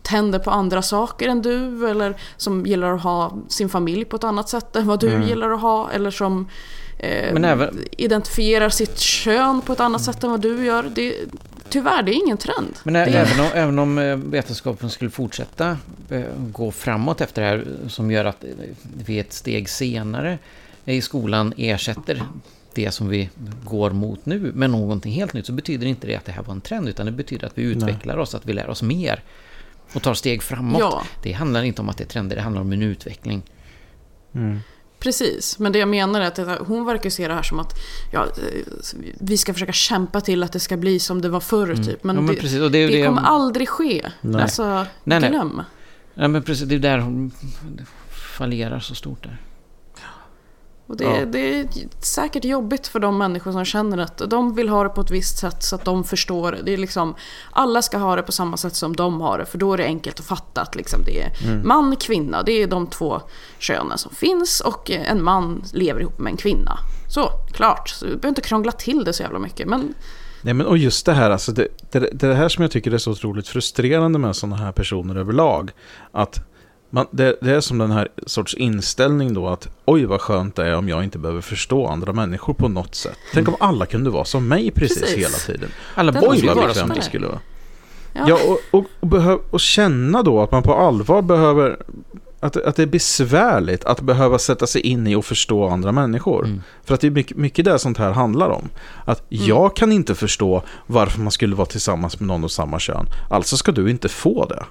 [0.01, 4.23] tänder på andra saker än du eller som gillar att ha sin familj på ett
[4.23, 5.27] annat sätt än vad du Mm.
[5.27, 6.47] gillar att ha eller som
[6.97, 10.83] eh, även- identifierar sitt kön på ett annat sätt än vad du gör.
[10.95, 11.15] Det,
[11.71, 12.75] tyvärr, det är ingen trend.
[12.83, 15.77] Men ä- det, även om, även om eh, vetenskapen skulle fortsätta
[16.09, 18.49] eh, gå framåt efter det här som gör att eh,
[19.05, 20.37] vi ett steg senare
[20.85, 22.23] i skolan ersätter
[22.73, 23.29] det som vi
[23.65, 26.53] går mot nu med någonting helt nytt så betyder inte det att det här var
[26.53, 29.23] en trend utan det betyder att vi utvecklar oss, att vi lär oss mer
[29.93, 30.79] och tar steg framåt.
[30.79, 31.03] Ja.
[31.23, 33.41] Det handlar inte om att det är trender, det handlar om en utveckling.
[34.35, 34.59] Mm.
[35.01, 37.73] Precis, men det jag menar är att hon verkar se det här som att
[38.11, 38.61] ja, eh,
[39.19, 42.03] vi ska försöka kämpa till att det ska bli som det var förr typ.
[42.03, 42.23] Men, Mm.
[42.25, 44.09] Ja, men det, precis, det det det- kommer aldrig ske.
[44.21, 44.41] Nej.
[44.41, 44.63] Alltså,
[45.03, 45.29] Nej, nej.
[45.29, 45.61] glöm.
[46.13, 47.31] Ja, men precis, det är där hon
[48.37, 49.37] fallerar så stort där.
[50.91, 51.25] Och det, Ja.
[51.25, 51.67] det är
[52.01, 55.37] säkert jobbigt för de människor som känner att de vill ha det på ett visst
[55.37, 56.73] sätt så att de förstår det.
[56.73, 57.15] är liksom,
[57.51, 59.85] alla ska ha det på samma sätt som de har det för då är det
[59.85, 61.67] enkelt att fatta att liksom det är Mm.
[61.67, 63.21] man, kvinna, det är de två
[63.59, 66.77] könen som finns och en man lever ihop med en kvinna.
[67.09, 67.89] Så, klart.
[67.89, 69.67] Så vi behöver inte krångla till det så jävla mycket.
[69.67, 69.93] Men
[70.41, 72.97] Nej, men och just det här, alltså det, det, det här som jag tycker är
[72.97, 75.71] så otroligt frustrerande med sådana här personer överlag.
[76.11, 76.39] Att
[76.91, 80.67] man, det, det är som den här sorts inställning då att oj vad skönt det
[80.67, 83.17] är om jag inte behöver förstå andra människor på något sätt.
[83.33, 85.17] Tänk om alla kunde vara som mig precis, Precis.
[85.17, 85.69] hela tiden.
[85.95, 87.39] Alla Den Oj vad bekvämt det skulle vara.
[88.13, 91.77] ja, Ja, och, och, och, behöv, och känna då att man på allvar behöver...
[92.43, 96.45] Att, att det är besvärligt att behöva sätta sig in i och förstå andra människor.
[96.45, 96.61] Mm.
[96.83, 98.69] För att det är mycket, mycket det sånt här handlar om.
[99.05, 103.05] Att jag kan inte förstå varför man skulle vara tillsammans med någon av samma kön.
[103.29, 104.63] Alltså ska du inte få det.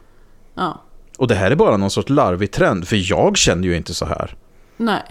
[0.55, 0.83] ja,
[1.21, 4.05] Och det här är bara någon sorts larvig trend, för jag känner ju inte så
[4.05, 4.35] här.
[4.77, 5.03] nej.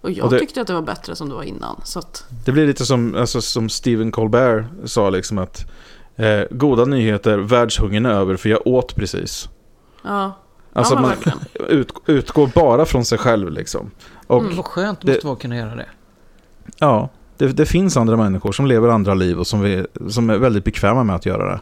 [0.00, 1.80] Och jag Och det- tyckte att det var bättre som det var innan.
[1.84, 5.70] Så att, Det blir lite som, alltså, som Stephen Colbert sa liksom att
[6.16, 9.48] eh, goda nyheter, världshungern är över för jag åt precis.
[10.04, 10.38] ja,
[10.72, 11.12] Alltså ja man
[11.68, 13.90] ut, utgår bara från sig själv liksom.
[14.26, 14.56] Och Mm.
[14.56, 15.86] Vad skönt Det- måste vara att kunna göra det.
[16.78, 20.36] ja, det, det finns andra människor som lever andra liv och som, vi, som är
[20.38, 21.60] väldigt bekväma med att göra det.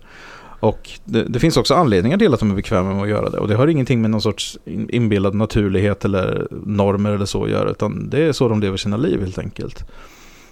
[0.62, 3.38] Och det, det finns också anledningar till att de är bekväma med att göra det.
[3.38, 7.50] Och det har ingenting med någon sorts in- inbillad naturlighet eller normer eller så att
[7.50, 7.70] göra.
[7.70, 9.84] Utan det är så de lever sina liv helt enkelt.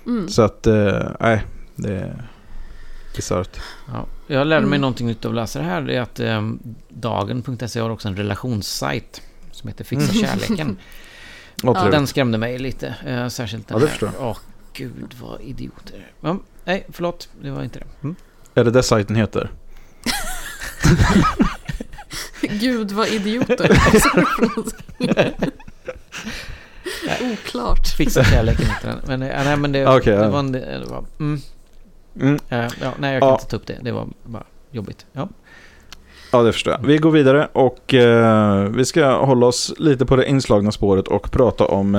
[0.07, 0.29] Mm.
[0.29, 1.43] Så att, eh, nej,
[1.77, 2.23] det är
[3.17, 3.61] bisarrt.
[3.93, 4.07] Ja.
[4.27, 4.81] Jag lärde mig Mm.
[4.81, 5.83] någonting nytt av att läsa det här.
[5.83, 6.51] Det är att eh,
[6.89, 10.27] Dagen.se har också en relationssajt som heter Fixa Mm.
[10.39, 10.77] kärleken.
[11.63, 12.95] Ja, den skrämde mig lite.
[13.07, 14.15] Eh, särskilt den Ja, det här.
[14.21, 14.37] Åh,
[14.73, 16.07] gud vad idioter.
[16.21, 17.29] Ja, nej, förlåt.
[17.43, 18.15] Det var inte det.
[18.61, 19.51] Är det det sajten heter?
[22.61, 23.71] Gud vad idioter.
[27.33, 27.87] Oklart.
[27.97, 28.99] Fixa kärleken heter den.
[29.07, 30.29] Men, eh, nej, men det, Okej, det ja.
[30.31, 30.53] var en...
[30.53, 31.41] Det var, mm,
[32.21, 32.39] Mm.
[32.49, 33.35] eh, ja, nej, jag kan Ja.
[33.35, 33.77] inte ta upp det.
[33.83, 35.07] Det var bara jobbigt.
[35.13, 35.29] Ja.
[36.33, 36.87] Ja, det förstår jag.
[36.87, 41.31] Vi går vidare och eh, vi ska hålla oss lite på det inslagna spåret och
[41.31, 41.95] prata om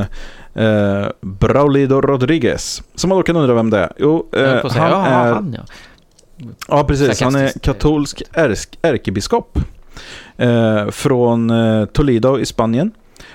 [0.53, 2.83] eh, Braulido Rodriguez.
[2.95, 3.93] Som man då kan undra vem det är.
[3.97, 4.39] Jo, eh,
[4.69, 5.33] säga, han ja, är...
[5.33, 5.63] han ja.
[6.67, 7.21] Ja, precis.
[7.21, 8.23] Han är katolsk
[8.81, 9.59] ärkebiskop.
[10.37, 12.91] Eh, från eh, Toledo i Spanien.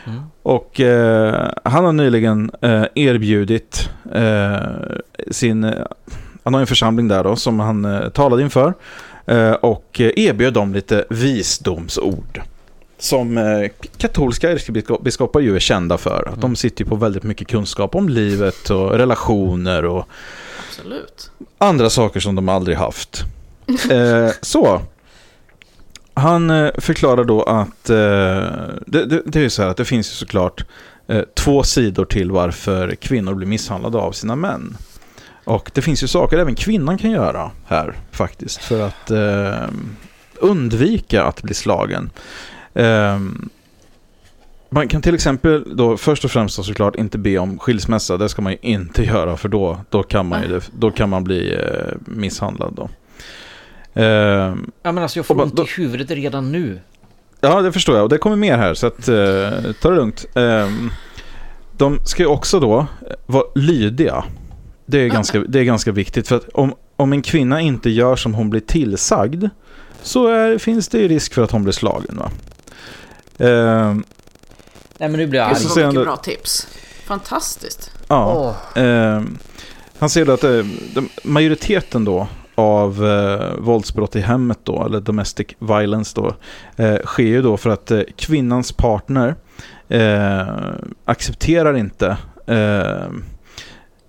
[0.06, 0.20] Mm.
[0.42, 4.56] Och eh, han har nyligen eh, erbjudit eh,
[5.30, 5.64] sin...
[5.64, 5.72] eh,
[6.42, 8.74] Han har en församling där då som han talade inför.
[9.60, 12.40] Och erbjöd dem lite visdomsord.
[12.98, 16.28] Som eh, katolska ärkebiskopar ju är kända för.
[16.32, 20.08] Att de sitter ju på väldigt mycket kunskap om livet och relationer och
[20.68, 21.30] Absolut.
[21.58, 23.24] andra saker som de aldrig haft.
[23.90, 24.80] Eh, så.
[26.14, 27.96] Han eh, förklarar då att eh,
[28.86, 30.64] det, det, det är ju så här att det finns ju såklart
[31.06, 34.76] eh, två sidor till varför kvinnor blir misshandlade av sina män.
[35.44, 39.68] Och det finns ju saker även kvinnan kan göra här faktiskt för att eh,
[40.34, 42.10] undvika att bli slagen.
[42.76, 43.18] Eh,
[44.70, 48.16] man kan till exempel då först och främst då såklart inte be om skilsmässa.
[48.16, 51.24] Det ska man ju inte göra för då, då, kan, man ju, då kan man
[51.24, 52.74] bli eh, misshandlad.
[52.76, 52.88] Då.
[54.02, 56.80] Eh, Ja men alltså jag får ont i huvudet redan nu.
[57.40, 58.02] ja, det förstår jag.
[58.02, 60.26] Och det kommer mer här, så att, eh, ta det lugnt.
[60.34, 60.70] Eh,
[61.76, 62.86] de ska ju också då
[63.26, 64.24] vara lydiga.
[64.86, 66.28] Det är, ganska, det är ganska viktigt.
[66.28, 69.44] För att om, om en kvinna inte gör som hon blir tillsagd
[70.02, 72.16] så är, finns det ju risk för att hon blir slagen.
[72.16, 72.30] Va?
[73.38, 73.94] Eh,
[74.98, 75.56] Nej men nu blir jag arg.
[75.56, 76.68] så mycket då- bra tips.
[77.06, 77.90] Fantastiskt.
[78.08, 78.56] ja.
[78.76, 79.22] Eh,
[79.98, 80.50] han ser då att eh,
[80.94, 86.34] de, majoriteten då av eh, våldsbrott i hemmet då, eller domestic violence då,
[86.84, 89.34] eh, sker ju då för att eh, kvinnans partner
[89.88, 90.46] eh,
[91.04, 92.16] accepterar inte
[92.46, 93.06] eh,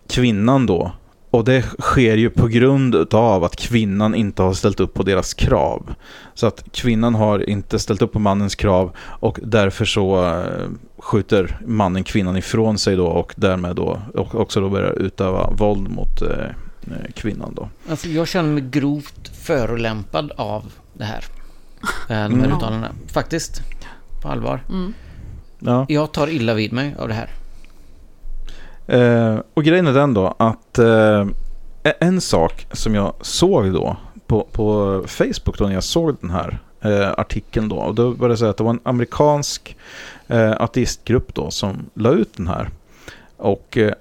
[0.10, 0.92] kvinnan då.
[1.38, 5.34] Och det sker ju på grund av att kvinnan inte har ställt upp på deras
[5.34, 5.94] krav.
[6.34, 11.60] Så att kvinnan har inte ställt upp på mannens krav och därför så eh, skjuter
[11.66, 16.22] mannen kvinnan ifrån sig då och därmed då och också då börjar utöva våld mot
[16.22, 17.70] eh, eh, kvinnan då.
[17.90, 20.64] Alltså jag känner mig grovt förolämpad av
[20.94, 21.24] det här.
[22.08, 22.52] De här Mm.
[22.52, 22.90] uttalandena.
[23.08, 23.62] Faktiskt.
[24.22, 24.62] På allvar.
[25.60, 25.86] Ja.
[25.90, 27.30] Jag tar illa vid mig av det här.
[28.88, 31.26] Eh, och grejen är den då att eh,
[32.00, 36.60] en sak som jag såg då på, på Facebook då när jag såg den här
[36.82, 37.76] eh, artikeln då.
[37.76, 39.78] Och då var det så att det var en amerikansk
[40.28, 42.70] eh, ateistgrupp då som la ut den här.
[43.38, 43.94] Och eh,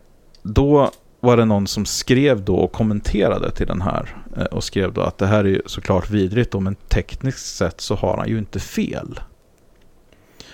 [0.43, 4.17] då var det någon som skrev då och kommenterade till den här.
[4.37, 7.81] Eh, och skrev då att det här är ju såklart vidrigt då, men tekniskt sett
[7.81, 9.21] så har han ju inte fel.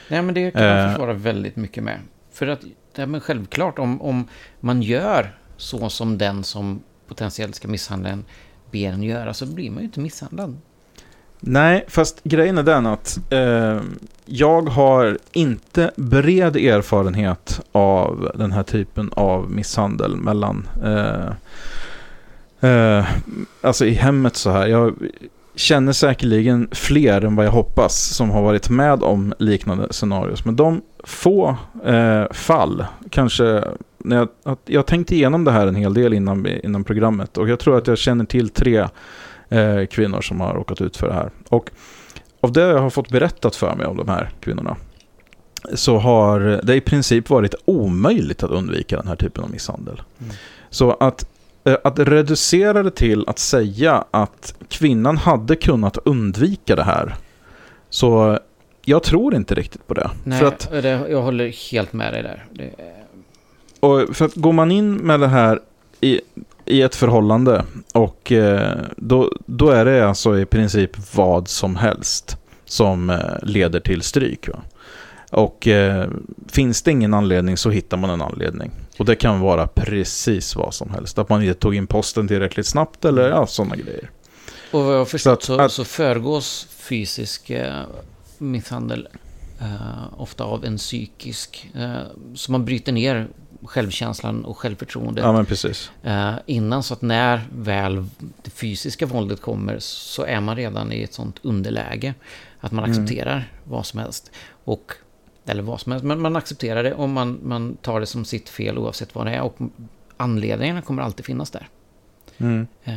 [0.09, 0.89] Nej men det kan jag Eh.
[0.91, 1.99] försvara väldigt mycket med.
[2.33, 2.61] För att,
[2.99, 4.29] ja, men självklart om, om
[4.61, 8.25] man gör så som den som potentiellt ska misshandla en
[8.71, 10.57] ber en göra så blir man ju inte misshandlad.
[11.41, 13.81] Nej, fast grejen är den att eh,
[14.25, 21.33] jag har inte bred erfarenhet av den här typen av misshandel mellan eh,
[22.71, 23.07] eh,
[23.61, 24.67] alltså i hemmet så här.
[24.67, 24.95] Jag
[25.55, 30.45] känner säkerligen fler än vad jag hoppas som har varit med om liknande scenarios.
[30.45, 33.65] Men de få eh, fall, kanske
[33.99, 37.49] när jag, att jag tänkte igenom det här en hel del innan, innan programmet och
[37.49, 38.89] jag tror att jag känner till tre
[39.49, 41.31] eh, kvinnor som har råkat ut för det här.
[41.49, 41.71] Och
[42.41, 44.77] av det jag har fått berättat för mig om de här kvinnorna
[45.75, 50.03] så har det i princip varit omöjligt att undvika den här typen av misshandel.
[50.21, 50.35] Mm.
[50.71, 51.27] Så att,
[51.65, 57.15] eh, att reducera det till att säga att kvinnan hade kunnat undvika det här.
[57.91, 58.39] Så
[58.85, 60.11] jag tror inte riktigt på det.
[60.25, 62.45] Nej, För att, det, jag håller helt med dig där.
[62.53, 62.71] Det,
[63.81, 65.61] och för att går man in med det här
[66.01, 66.21] i,
[66.67, 67.65] i ett förhållande
[67.95, 73.81] och eh, då, då är det alltså i princip vad som helst som eh, leder
[73.81, 74.49] till stryk.
[74.49, 74.59] Va?
[75.31, 76.09] Och eh,
[76.49, 78.71] finns det ingen anledning så hittar man en anledning.
[78.99, 81.19] Och det kan vara precis vad som helst.
[81.19, 84.11] Att man inte tog in posten tillräckligt snabbt eller ja, sådana grejer.
[84.71, 87.75] och vad jag har förstått Så så, att- så, föregås fysisk eh,
[88.43, 89.09] misshandel
[89.61, 91.71] eh, ofta av en psykisk.
[91.75, 92.03] Eh,
[92.35, 93.29] så man bryter ner
[93.65, 95.91] självkänslan och självförtroendet Ja men precis.
[96.03, 96.83] eh, innan.
[96.83, 98.05] Så att när väl
[98.43, 102.15] det fysiska våldet kommer så är man redan i ett sånt underläge.
[102.61, 104.31] Att man accepterar vad som helst.
[104.65, 104.93] Och,
[105.47, 108.49] eller vad som helst, men man accepterar det och man, man tar det som sitt
[108.49, 109.43] fel oavsett vad det är.
[109.43, 109.57] Och
[110.17, 111.69] anledningarna kommer alltid finnas där.
[112.39, 112.67] Mm.
[112.85, 112.97] Eh,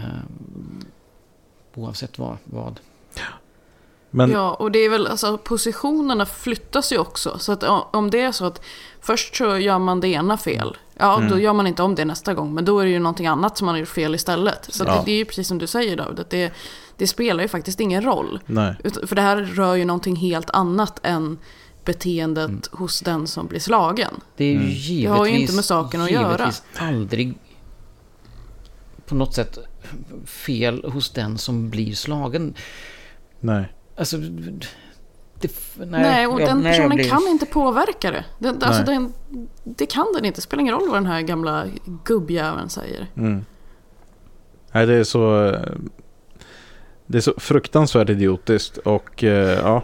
[1.75, 2.37] oavsett vad.
[2.43, 2.79] vad.
[4.15, 7.37] Men Ja, och det är väl, alltså positionerna flyttas ju också.
[7.39, 8.61] Så att om det är så att
[9.01, 10.77] först så gör man det ena fel.
[10.97, 11.29] Ja, Mm.
[11.31, 12.53] då gör man inte om det nästa gång.
[12.53, 14.67] Men då är det ju någonting annat som man har gjort fel istället.
[14.69, 14.93] Så Ja.
[14.93, 16.53] det, det är ju precis som du säger David, att det,
[16.97, 18.39] det spelar ju faktiskt ingen roll.
[18.45, 18.75] nej.
[19.07, 21.37] För det här rör ju någonting helt annat än
[21.85, 22.61] beteendet Mm.
[22.71, 24.13] hos den som blir slagen.
[24.37, 24.69] Det är ju Mm.
[24.69, 26.51] givetvis, Det har ju inte med saken att göra.
[26.79, 27.33] aldrig
[29.05, 29.57] på något sätt
[30.25, 32.53] fel hos den som blir slagen.
[33.39, 33.65] Nej.
[33.95, 34.17] Alltså...
[35.39, 38.25] Det, nej, Nej, och jag- den nej, jag personen blir- kan inte påverka det.
[38.39, 39.13] Den, alltså den,
[39.63, 40.37] det kan den inte.
[40.37, 41.65] Det spelar ingen roll vad den här gamla
[42.03, 43.07] gubbjäveln säger.
[43.17, 43.45] Mm.
[44.71, 45.45] Nej, det är så...
[45.45, 45.59] eh,
[47.07, 49.83] Det är så fruktansvärt idiotiskt och eh, ja.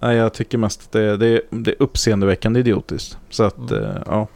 [0.00, 3.18] Nej, jag tycker mest att det, det, är- det är uppseendeväckande idiotiskt.
[3.30, 3.84] Så att, Mm.
[3.84, 4.26] eh, ja.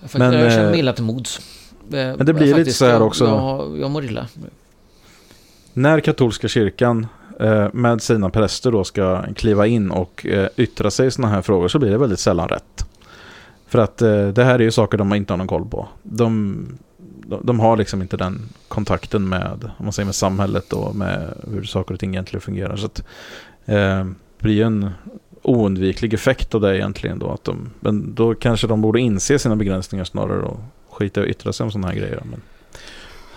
[0.00, 1.40] Faktiskt, Men, jag känner mig illa till mods.
[1.88, 3.24] Men det blir lite så här också.
[3.24, 4.26] Jag, jag mår illa.
[5.72, 7.06] När katolska kyrkan
[7.40, 11.42] Eh, med sina präster då ska kliva in och eh, yttra sig i sådana här
[11.42, 12.86] frågor så blir det väldigt sällan rätt.
[13.66, 15.88] För att eh, det här är ju saker de inte har någon koll på.
[16.02, 16.58] De,
[17.42, 21.62] de, har liksom inte den kontakten med, om man säger med samhället och med hur
[21.62, 22.76] saker och ting egentligen fungerar.
[22.76, 23.02] Så att,
[23.66, 24.90] det blir ju en
[25.42, 27.30] oundviklig effekt av det egentligen då.
[27.30, 30.60] Att de, men då kanske de borde inse sina begränsningar snarare och
[30.90, 32.22] skita i att yttra sig om sådana här grejer.
[32.30, 32.40] Men,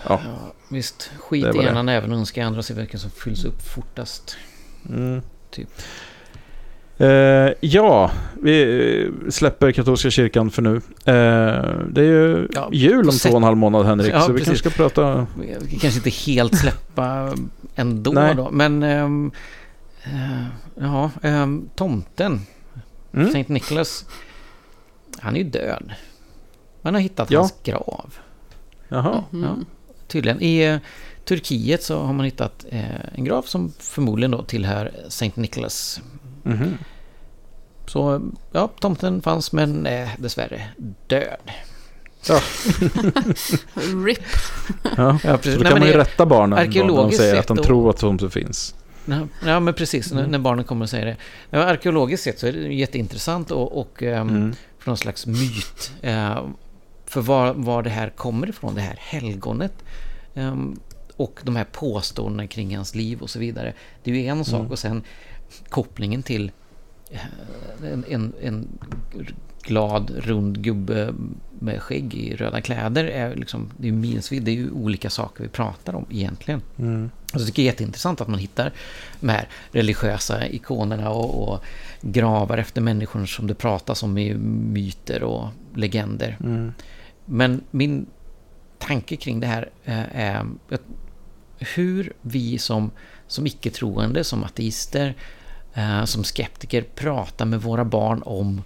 [0.07, 0.21] ja.
[0.25, 4.37] Ja, visst, skit i ena näven och önska andra sig vilken som fylls upp fortast.
[4.89, 5.21] Mm.
[5.51, 5.69] Typ.
[6.97, 7.07] Eh,
[7.59, 10.75] ja, vi eh, släpper katolska kyrkan för nu.
[10.75, 10.81] Eh,
[11.89, 14.39] det är ju Ja, jul om två och en halv månad Henrik, Ja, så vi
[14.39, 14.61] precis.
[14.61, 15.27] kanske ska prata...
[15.61, 17.33] Vi kanske inte helt släppa
[17.75, 18.35] ändå Nej.
[18.35, 18.83] då, men...
[18.83, 19.31] ehm,
[20.03, 20.45] eh,
[20.75, 22.41] ja, ehm, tomten,
[23.13, 23.31] Mm.
[23.31, 24.05] Saint Nicholas,
[25.19, 25.93] han är ju död.
[26.81, 27.39] Man har hittat Ja.
[27.39, 28.13] hans grav.
[28.87, 29.23] Jaha.
[29.31, 29.55] Ja,
[30.09, 30.41] tydligen.
[30.41, 30.77] I eh,
[31.25, 32.83] Turkiet så har man hittat eh,
[33.15, 36.01] en grav som förmodligen då tillhör Saint Nicholas.
[36.43, 36.77] Mhm.
[37.87, 40.61] Så ja, tomten fanns men eh, dessvärre
[41.07, 41.37] död.
[44.05, 44.19] RIP.
[44.97, 45.19] Ja.
[45.23, 45.53] Ja, precis.
[45.55, 47.63] då Nej, kan men man ju rätta barnen när de arkeologiskt säger att de då-
[47.63, 48.75] tror att tomten finns.
[49.05, 50.11] Ja, Ja, men precis.
[50.11, 50.31] Mm.
[50.31, 51.17] När- barnen kommer och säger det.
[51.49, 54.55] Ja, arkeologiskt sett så är det jätteintressant och, och ehm, Mm.
[54.79, 55.91] för någon slags myt.
[57.09, 59.73] För var, var det här kommer ifrån, det här helgonet.
[60.35, 60.79] ehm,
[61.17, 63.73] och de här påståendena kring hans liv och så vidare.
[64.03, 64.71] Det är ju en sak Mm.
[64.71, 65.03] och sen
[65.69, 66.51] kopplingen till
[67.11, 67.19] eh,
[67.91, 68.67] en, en, en
[69.61, 71.13] glad, rund gubbe
[71.59, 73.05] med skägg i röda kläder.
[73.05, 76.61] Är liksom, det är milsvid, det är ju olika saker vi pratar om egentligen.
[76.79, 77.09] Mm.
[77.33, 78.71] Och så tycker jag det är jätteintressant att man hittar
[79.19, 81.63] de här religiösa ikonerna och, och
[82.01, 84.33] gravar efter människor som det pratas om i
[84.73, 86.37] myter och legender.
[86.43, 86.73] Mm.
[87.29, 88.05] Men min
[88.77, 90.45] tanke kring det här eh, är
[91.75, 92.91] hur vi som,
[93.27, 95.15] som icke-troende, som ateister,
[95.73, 98.61] eh, som skeptiker pratar med våra barn om,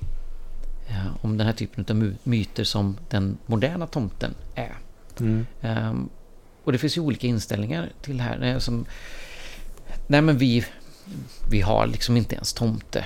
[0.87, 4.75] eh, om den här typen av my- myter som den moderna tomten är.
[5.19, 5.45] Mm.
[5.61, 6.09] Ehm,
[6.63, 8.59] och det finns ju olika inställningar till det här.
[8.59, 8.85] Som,
[10.07, 10.65] nej men vi,
[11.51, 13.05] vi har liksom inte ens tomte.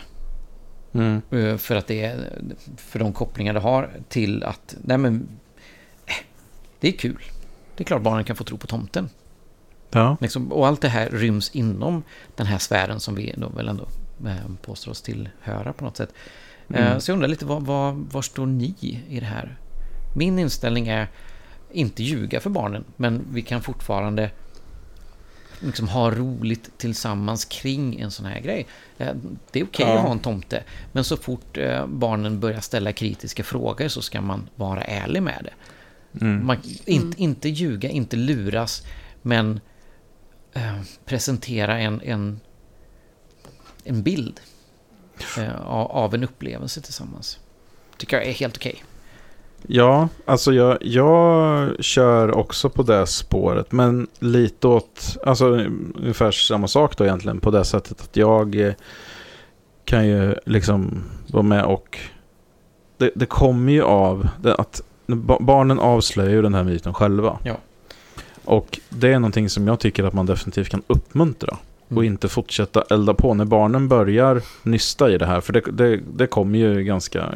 [0.93, 1.21] Mm.
[1.57, 2.41] För att det är,
[2.77, 5.27] för de kopplingar det har till att, nej men,
[6.79, 7.23] det är kul.
[7.75, 9.09] Det är klart barnen kan få tro på tomten.
[9.91, 10.17] Ja.
[10.21, 12.03] Liksom, och allt det här ryms inom
[12.35, 13.87] den här sfären som vi då väl ändå
[14.25, 16.09] eh, påstår oss tillhöra på något sätt.
[16.09, 16.99] Eh, Mm.
[16.99, 18.75] Så jag undrar lite, var, var, var står ni
[19.09, 19.57] i det här?
[20.15, 21.07] Min inställning är
[21.71, 24.31] inte ljuga för barnen, men vi kan fortfarande
[25.59, 28.67] liksom ha roligt tillsammans kring en sån här grej.
[28.97, 29.13] Eh,
[29.51, 29.97] Det är okej Ja.
[29.97, 31.57] att ha en tomte, men så fort
[31.87, 35.53] barnen börjar ställa kritiska frågor så ska man vara ärlig med det.
[36.21, 36.45] Mm.
[36.45, 38.85] Man, inte, inte ljuga, inte luras,
[39.21, 39.59] men
[40.53, 42.39] eh, presentera en, en,
[43.83, 44.39] en bild
[45.37, 47.39] eh, av, av en upplevelse tillsammans.
[47.97, 48.83] Tycker jag är helt okej.
[49.67, 53.71] Ja, alltså jag, jag kör också på det spåret.
[53.71, 57.39] Men lite åt, alltså ungefär samma sak då egentligen.
[57.39, 58.73] På det sättet att jag eh,
[59.85, 61.99] kan ju liksom vara med och
[62.97, 64.81] det, det kommer ju av det att
[65.39, 67.39] barnen avslöjar ju den här myten själva.
[67.43, 67.55] Ja.
[68.45, 71.57] Och det är någonting som jag tycker att man definitivt kan uppmuntra.
[71.87, 72.03] Och Mm.
[72.03, 75.41] inte fortsätta elda på när barnen börjar nysta i det här.
[75.41, 77.33] För det, det, det kommer ju ganska,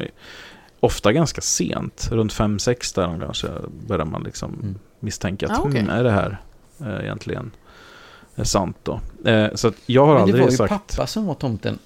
[0.80, 2.08] ofta ganska sent.
[2.12, 3.48] Runt 5-6 där kanske
[3.86, 4.74] börjar man liksom Mm.
[5.00, 5.80] misstänka att Ah, okej.
[5.80, 6.38] hmm, är det här
[6.80, 7.50] eh, egentligen
[8.34, 9.00] är sant då?
[9.30, 10.70] Eh, så att jag har Men det aldrig var ju sagt...
[10.72, 11.78] pappa som var tomten.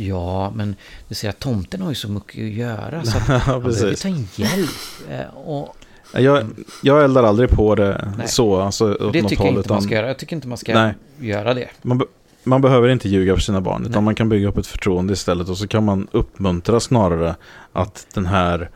[0.00, 0.76] Ja, men
[1.08, 4.08] du ser att tomten har ju så mycket att göra så att han behöver ta
[4.08, 4.70] en hjälp.
[5.10, 5.76] Eh, Och
[6.12, 6.46] Jag,
[6.82, 8.28] jag eldar aldrig på det Nej.
[8.28, 9.46] så, alltså det tycker jag håll.
[9.48, 10.06] inte man utan ska göra.
[10.06, 10.94] Jag tycker inte man ska Nej.
[11.20, 11.68] göra det.
[11.82, 12.02] man,
[12.44, 14.02] man behöver inte ljuga för sina barn, utan Nej.
[14.02, 15.48] man kan bygga upp ett förtroende istället.
[15.48, 17.34] Och så kan man uppmuntra snarare
[17.72, 18.70] att den här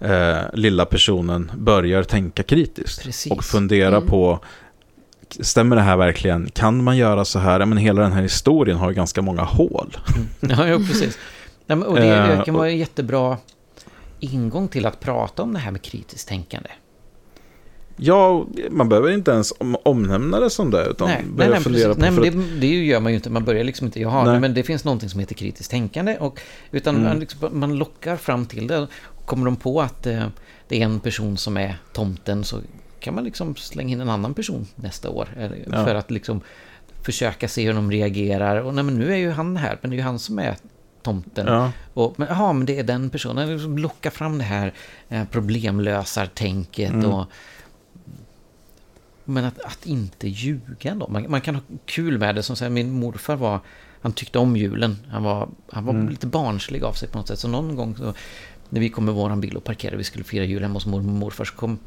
[0.00, 3.02] eh, lilla personen börjar tänka kritiskt.
[3.02, 3.32] Precis.
[3.32, 4.08] Och fundera Mm.
[4.08, 4.38] på,
[5.30, 6.50] stämmer det här verkligen?
[6.50, 7.60] Kan man göra så här?
[7.60, 9.96] Ja, Men hela den här historien har ju ganska många hål.
[10.40, 11.18] Ja, ja precis.
[11.66, 13.38] Men, och det, Eh, det kan vara en jättebra
[14.20, 16.68] ingång till att prata om det här med kritiskt tänkande.
[17.98, 21.94] Ja, man behöver inte ens om, omnämna det som det, utan Nej, börja nej, fundera
[21.94, 22.14] precis.
[22.16, 22.20] på...
[22.22, 23.30] nej men det, det gör man ju inte.
[23.30, 24.40] Man börjar liksom inte, jaha, nej.
[24.40, 26.16] men det finns någonting som heter kritiskt tänkande.
[26.20, 27.08] Och, utan Mm.
[27.08, 28.86] man, liksom, man lockar fram till det.
[29.24, 30.26] Kommer de på att eh,
[30.68, 32.56] det är en person som är tomten så
[33.06, 35.28] kan man liksom slänga in en annan person nästa år.
[35.36, 35.84] Eller, Ja.
[35.84, 36.40] För att liksom
[37.02, 38.56] försöka se hur de reagerar.
[38.56, 40.56] Och nej, men nu är ju han här, men det är ju han som är
[41.02, 41.46] tomten.
[41.46, 43.52] Ja, Och, men, aha, men det är den personen.
[43.52, 44.72] Liksom locka fram det här
[45.08, 46.92] eh, problemlösartänket.
[46.92, 47.10] Mm.
[47.12, 47.26] Och,
[49.24, 51.08] men att, att inte ljuga då.
[51.08, 52.42] Man, man kan ha kul med det.
[52.42, 53.60] Som säger, min morfar var...
[54.00, 54.96] Han tyckte om julen.
[55.08, 56.08] Han var, han var Mm.
[56.08, 57.38] lite barnslig av sig på något sätt.
[57.38, 58.14] Så någon gång så,
[58.68, 61.10] när vi kom med våran bil och parkerade, vi skulle fira jul hemma hos mormor
[61.12, 61.78] och morfar, så kom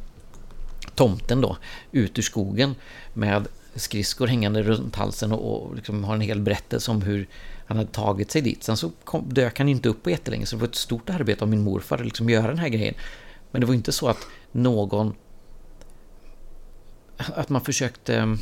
[1.00, 1.58] tomten då
[1.92, 2.76] ut ur skogen
[3.14, 7.28] med skridskor hängande runt halsen och, och liksom har en hel berättelse om hur
[7.66, 8.64] han hade tagit sig dit.
[8.64, 11.44] Sen så kom, dök han inte upp på jättelänge så det var ett stort arbete
[11.44, 12.94] av min morfar att liksom göra den här grejen.
[13.52, 15.14] Men det var inte så att någon...
[17.18, 18.36] Att man försökte eh,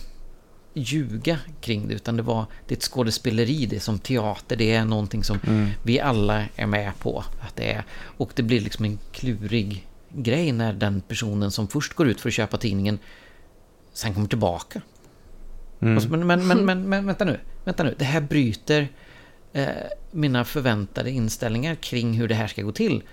[0.74, 4.74] ljuga kring det utan det var det är ett skådespeleri, det är som teater, det
[4.74, 5.70] är någonting som Mm.
[5.84, 7.84] vi alla är med på att det är.
[8.18, 12.30] Och det blir liksom en klurig grej när den personen som först går ut för
[12.30, 13.00] att köpa tidningen
[13.94, 14.82] sen kommer tillbaka.
[15.80, 16.02] Mm.
[16.02, 18.88] Så, men, men, men, men, men vänta nu, vänta nu, det här bryter
[19.54, 19.68] eh,
[20.12, 23.04] mina förväntade inställningar kring hur det här ska gå till.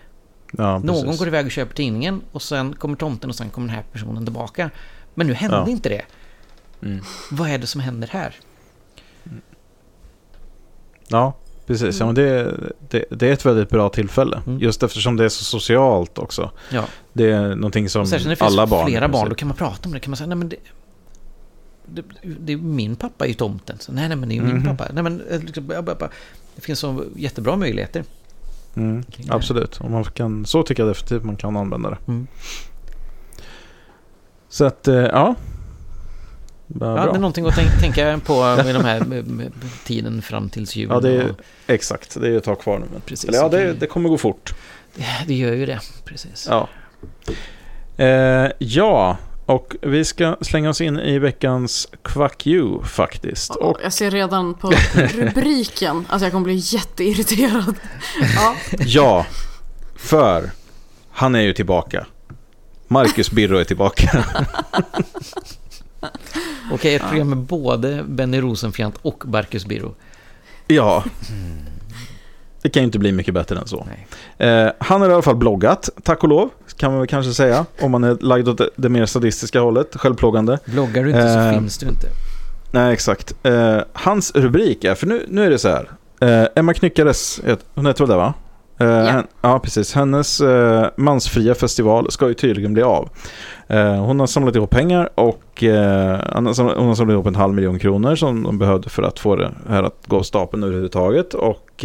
[0.52, 3.76] ja Någon går iväg och köper tidningen och sen kommer tomten och sen kommer den
[3.76, 4.70] här personen tillbaka.
[5.14, 5.68] Men nu hände Ja.
[5.68, 6.02] inte det.
[6.82, 7.04] Mm.
[7.30, 8.36] Vad är det som händer här?
[11.08, 11.32] Ja,
[11.66, 12.00] precis.
[12.00, 12.54] Ja, men det,
[12.88, 14.42] det, det är ett väldigt bra tillfälle.
[14.46, 14.58] Mm.
[14.60, 16.50] Just eftersom det är så socialt också.
[16.72, 16.84] Ja.
[17.12, 18.86] Det är någonting som Och särskilt när det finns alla barn...
[18.86, 20.00] flera barn, då kan man prata om det.
[20.00, 20.56] kan man säga, nej men det,
[21.86, 23.76] det, det min pappa är ju tomten.
[23.80, 24.76] Så, nej, nej, men det är ju min Mhm.
[24.76, 24.92] pappa.
[24.92, 26.08] Nej, men eh, liksom, ja, ja, ja.
[26.56, 28.04] det finns så jättebra möjligheter.
[28.76, 29.80] Mm, absolut.
[29.80, 31.96] Och man kan, så tycker jag definitivt man kan använda det.
[32.08, 32.26] Mm.
[34.48, 35.34] Så att, eh, ja.
[36.66, 36.94] Ja, bra.
[36.94, 39.24] det är någonting att tänka, tänka på med de här
[39.84, 40.88] tiden fram tills jul.
[40.92, 41.36] Ja, det är- och-
[41.66, 42.84] Exakt, det är ett tag kvar nu.
[42.92, 43.28] Men, Precis.
[43.28, 44.54] eller, ja, det, det kommer gå fort.
[44.94, 46.46] det, det gör ju det, precis.
[46.50, 46.68] Ja.
[48.04, 53.50] Eh, ja, och vi ska slänga oss in i veckans Quack You faktiskt.
[53.56, 57.74] Och Jag ser redan på rubriken att jag kommer bli jätteirriterad.
[58.36, 59.26] Ja, ja,
[59.96, 60.50] för
[61.10, 62.06] han är ju tillbaka.
[62.88, 64.24] Marcus Birro är tillbaka.
[66.72, 69.94] Okej, ett program med både Benny Rosenfjant och Marcus Birro.
[70.66, 71.04] ja.
[72.62, 73.86] Det kan ju inte bli mycket bättre än så.
[74.38, 77.66] Eh, han har i alla fall bloggat, tack och lov, kan man väl kanske säga.
[77.80, 80.58] Om man är lagd åt det, mer sadistiska hållet, självplågande.
[80.64, 82.06] Bloggar du inte så Eh, finns du inte.
[82.70, 83.34] Nej, exakt.
[83.42, 85.90] Eh, hans rubrik är, för nu, nu är det så här.
[86.20, 87.40] Eh, Emma Knyckares,
[87.74, 88.34] hon heter väl det va?
[88.78, 89.04] Eh, Ja.
[89.04, 89.92] hen- ja, precis.
[89.94, 93.08] Hennes eh, mansfria festival ska ju tydligen bli av.
[93.68, 97.78] Eh, hon har samlat ihop pengar och eh, hon har samlat- ihop en halv miljon
[97.78, 101.34] kronor som de behövde för att få det här att gå av stapeln överhuvudtaget.
[101.34, 101.84] Och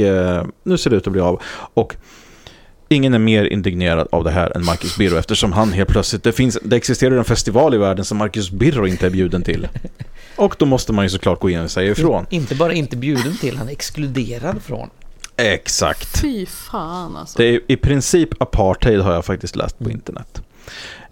[0.64, 1.42] nu ser det ut att bli av.
[1.74, 1.96] Och
[2.92, 6.32] Ingen är mer indignerad av det här än Marcus Birro eftersom han helt plötsligt, det,
[6.32, 9.68] finns, det existerar en festival i världen som Marcus Birro inte är bjuden till.
[10.36, 12.26] Och då måste man ju såklart gå in och säga ifrån.
[12.30, 14.90] Inte bara inte bjuden till, han är exkluderad från.
[15.40, 16.22] Exakt.
[16.22, 17.38] fy fan alltså.
[17.38, 20.42] Det är i princip apartheid har jag faktiskt läst på internet.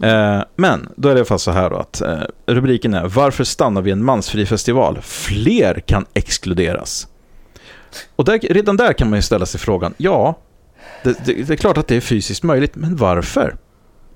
[0.03, 3.07] Eh, men då är det i alla fall så här då att eh, rubriken är
[3.07, 4.99] Varför stannar vi en mansfri festival?
[5.01, 7.07] Fler kan exkluderas.
[8.15, 10.39] Och där, redan där kan man ju ställa sig frågan, ja,
[11.03, 13.57] det, det, det är klart att det är fysiskt möjligt, men varför?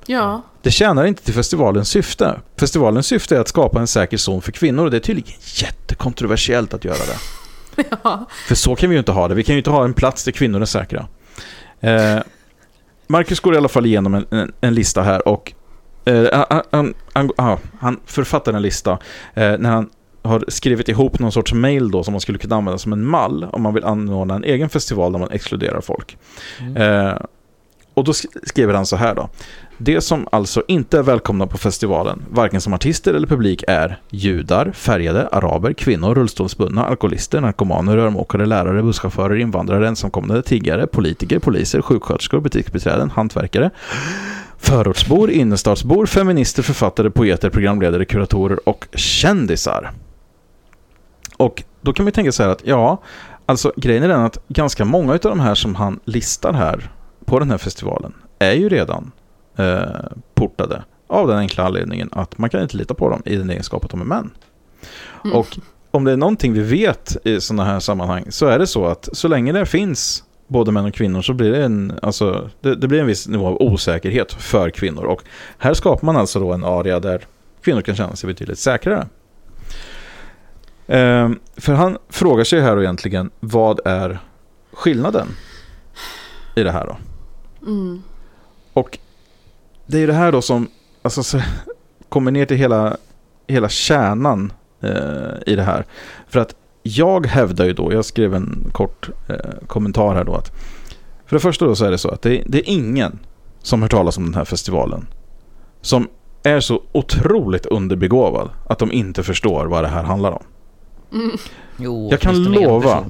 [0.05, 2.41] Ja, Det tjänar inte till festivalens syfte.
[2.59, 6.73] Festivalens syfte är att skapa en säker zon för kvinnor och det är tydligen jättekontroversiellt
[6.73, 7.40] att göra det.
[8.03, 8.25] ja.
[8.47, 9.35] För så kan vi ju inte ha det.
[9.35, 11.07] Vi kan ju inte ha en plats där kvinnor är säkra.
[11.79, 12.19] Eh,
[13.07, 15.53] Marcus går i alla fall igenom en, en, en lista här och
[16.05, 18.91] eh, han, han, ah, han författar en lista
[19.33, 19.89] eh, när han
[20.23, 23.43] har skrivit ihop någon sorts mail då som man skulle kunna använda som en mall
[23.43, 26.17] om man vill anordna en egen festival där man exkluderar folk.
[26.59, 26.77] Mm.
[27.07, 27.13] Eh,
[27.93, 29.29] och då sk- skriver han så här då.
[29.83, 34.71] Det som alltså inte är välkomna på festivalen, varken som artister eller publik, är judar,
[34.71, 42.39] färgade, araber, kvinnor, rullstolsbundna, alkoholister, narkomaner, rörmokare, lärare, busschaufförer, invandrare, ensamkommande, tiggare, politiker, poliser, sjuksköterskor,
[42.39, 43.69] butiksbiträden, hantverkare,
[44.57, 49.91] förortsbor, innerstadsbor, feminister, författare, poeter, programledare, kuratorer och kändisar.
[51.37, 53.01] Och då kan man ju tänka så här att ja,
[53.45, 56.91] alltså grejen är den att ganska många av de här som han listar här
[57.25, 59.11] på den här festivalen är ju redan
[59.55, 59.85] eh,
[60.33, 63.85] portade av den enkla anledningen att man kan inte lita på dem i den egenskap
[63.85, 64.31] att de är män.
[65.25, 65.37] Mm.
[65.37, 65.59] Och
[65.91, 69.09] om det är någonting vi vet i sådana här sammanhang så är det så att
[69.11, 72.87] så länge det finns både män och kvinnor så blir det en, alltså, det, det
[72.87, 75.03] blir en viss nivå av osäkerhet för kvinnor.
[75.03, 75.23] Och
[75.57, 77.25] här skapar man alltså då en area där
[77.61, 79.07] kvinnor kan känna sig betydligt säkrare.
[80.87, 84.19] Ehm, för han frågar sig här egentligen, vad är
[84.73, 85.27] skillnaden
[86.55, 86.97] i det här då?
[87.67, 88.03] Mm.
[88.73, 88.99] Och
[89.91, 90.67] det är ju det här då som
[91.01, 91.41] alltså, så,
[92.09, 92.97] kommer ner till hela,
[93.47, 94.91] hela kärnan eh,
[95.45, 95.85] i det här.
[96.27, 100.51] För att jag hävdar ju då, jag skrev en kort eh, kommentar här då att
[101.25, 103.19] för det första då så är det så att det, det är ingen
[103.59, 105.07] som hör talas om den här festivalen
[105.81, 106.07] som
[106.43, 110.43] är så otroligt underbegåvad att de inte förstår vad det här handlar om.
[111.77, 113.05] Jo, Jag kan lova.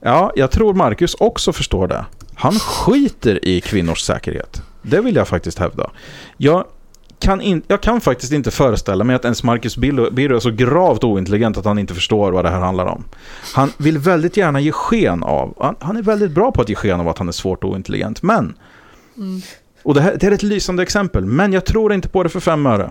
[0.00, 2.04] Ja, jag tror Marcus också förstår det.
[2.34, 4.62] Han skiter i kvinnors säkerhet.
[4.90, 5.90] Det vill jag faktiskt hävda.
[6.36, 6.64] Jag
[7.18, 11.04] kan, in, jag kan faktiskt inte föreställa mig att ens Marcus Birro är så gravt
[11.04, 13.04] ointelligent att han inte förstår vad det här handlar om.
[13.54, 16.74] Han vill väldigt gärna ge sken av, han, han är väldigt bra på att ge
[16.74, 18.54] sken av att han är svårt ointelligent, men...
[19.82, 22.40] Och det här det är ett lysande exempel, men jag tror inte på det för
[22.40, 22.90] fem öre.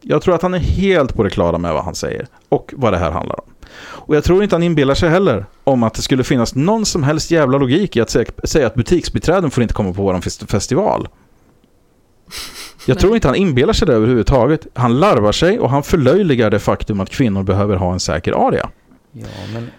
[0.00, 2.92] Jag tror att han är helt på det klara med vad han säger och vad
[2.92, 3.50] det här handlar om.
[3.78, 7.02] Och jag tror inte han inbillar sig heller om att det skulle finnas någon som
[7.02, 11.08] helst jävla logik i att säga, att butiksbiträden får inte komma på fest- festival.
[12.86, 14.66] Jag tror inte han inbillar sig det överhuvudtaget.
[14.74, 18.70] Han larvar sig och han förlöjligar det faktum att kvinnor behöver ha en säker area.
[19.12, 19.70] Ja, men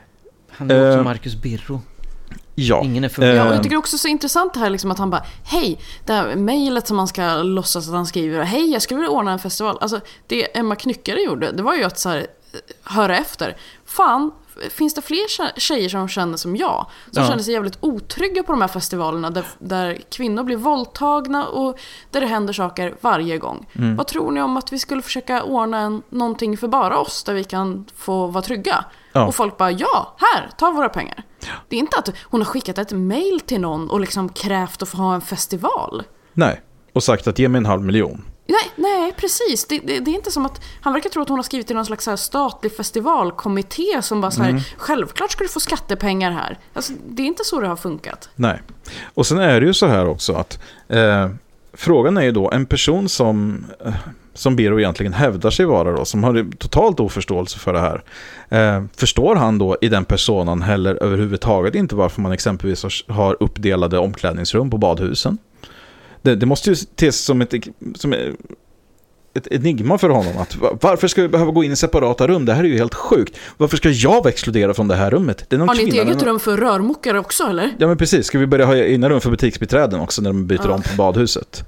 [0.52, 1.82] han är också Eh, Marcus Birro.
[2.56, 2.82] Ja.
[2.84, 3.22] Ingen är för...
[3.22, 5.80] Eh, Ja, och jag tycker också så intressant det här liksom att han bara Hej,
[6.06, 9.32] det här mejlet som man ska låtsas att han skriver Hej, jag skulle vilja ordna
[9.32, 9.78] en festival.
[9.82, 12.28] Alltså, det Emma Knyckare gjorde, det var ju att så här,
[12.84, 13.58] höra efter.
[13.86, 14.32] Fan,
[14.72, 16.86] finns det fler tje- tjejer som känner som jag?
[17.12, 17.28] Som Ja.
[17.30, 21.80] känner sig jävligt otrygga på de här festivalerna där, där kvinnor blir våldtagna och
[22.12, 23.66] där det händer saker varje gång.
[23.76, 23.95] Mm.
[23.95, 27.34] Vad tror ni om att vi skulle försöka ordna en, någonting för bara oss där
[27.34, 28.86] vi kan få vara trygga?
[29.14, 29.28] Ja.
[29.28, 31.24] Och folk bara ja, här, ta våra pengar.
[31.68, 34.89] Det är inte att hon har skickat ett mail till någon och liksom krävt att
[34.89, 36.03] få ha en festival.
[36.34, 36.62] Nej.
[36.93, 38.22] Och sagt att ge mig en halv miljon.
[38.48, 39.66] Nej, nej precis.
[39.66, 40.62] Det, det, det är inte som att...
[40.82, 44.43] Han verkar tro att hon har skrivit till någon slags statlig festivalkommitté som bara så
[44.43, 46.60] här, självklart ska du få skattepengar här.
[46.74, 48.30] Alltså, det är inte så det har funkat.
[48.36, 48.62] Nej.
[49.14, 51.30] Och sen är det ju så här också att eh,
[51.74, 53.93] frågan är ju då en person som, eh,
[54.34, 58.04] som Biro egentligen hävdar sig vara då, som har totalt oförståelse för det här.
[58.50, 63.98] Eh, förstår han då i den personen heller överhuvudtaget inte varför man exempelvis har uppdelade
[63.98, 65.38] omklädningsrum på badhusen?
[66.22, 67.53] Det, det måste ju ses som ett,
[67.95, 68.13] som
[69.34, 70.38] ett enigma för honom.
[70.38, 72.45] Att, va- varför ska vi behöva gå in i separata rum?
[72.45, 73.38] Det här är ju helt sjukt.
[73.57, 75.45] Varför ska jag vara exkluderad från det här rummet?
[75.49, 77.76] Det är någon Har ni ett eget rum för rörmokare också eller?
[77.78, 80.70] Ja men precis, ska vi börja ha egna rum för butiksbiträden också när de byter
[80.70, 81.63] om på badhuset?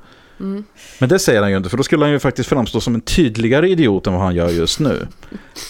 [1.00, 3.02] Men det säger han ju inte, för då skulle han ju faktiskt framstå som en
[3.02, 5.08] tydligare idiot än vad han gör just nu.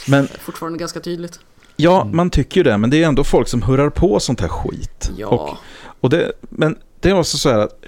[0.07, 1.39] Men Fortfarande ganska tydligt.
[1.75, 4.47] ja, man tycker ju det, men det är ändå folk som hurrar på sånt här
[4.47, 5.09] skit.
[5.17, 5.27] Ja.
[5.27, 5.57] Och,
[5.99, 7.79] och det, men det är också så här att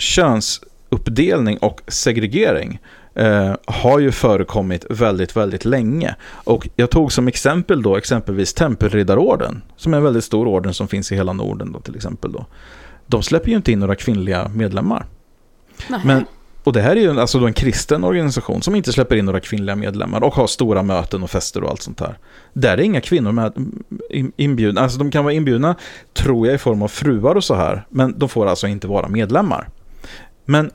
[0.92, 2.80] könsuppdelning och segregering
[3.16, 6.16] eh, har ju förekommit väldigt, väldigt länge.
[6.46, 10.88] Och jag tog som exempel då exempelvis Tempelriddarorden, som är en väldigt stor orden som
[10.88, 12.46] finns i hela Norden då till exempel då.
[13.08, 15.06] De släpper ju inte in några kvinnliga medlemmar.
[15.90, 16.00] Nej.
[16.06, 16.26] Men,
[16.64, 19.40] och det här är ju alltså då en kristen organisation som inte släpper in några
[19.40, 22.18] kvinnliga medlemmar och har stora möten och fester och allt sånt där.
[22.54, 23.54] Där är inga kvinnor med
[24.10, 24.82] in- inbjudna.
[24.82, 25.76] Alltså de kan vara inbjudna,
[26.14, 27.86] tror jag, i form av fruar och så här.
[27.90, 29.68] Men de får alltså inte vara medlemmar.
[30.46, 30.72] Men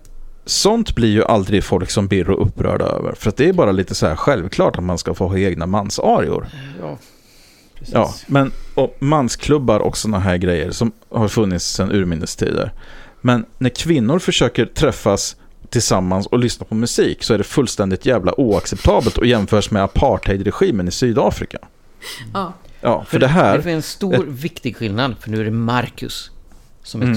[0.46, 3.12] sånt blir ju aldrig folk som Birro upprörda över.
[3.12, 5.66] För att det är bara lite så här självklart att man ska få ha egna
[5.66, 6.46] mansarior.
[6.80, 6.98] Ja,
[7.74, 7.94] precis.
[7.94, 12.72] Ja, men och mansklubbar och sådana här grejer som har funnits sedan urminnes tider.
[13.20, 15.36] Men när kvinnor försöker träffas
[15.70, 20.88] tillsammans och lyssna på musik så är det fullständigt jävla oacceptabelt och jämförs med apartheidregimen
[20.88, 21.58] i Sydafrika.
[22.34, 22.52] Ja.
[22.80, 23.58] Ja, för det här...
[23.58, 26.30] Det är en stor viktig skillnad, för nu är det Marcus
[26.82, 27.14] som Mm.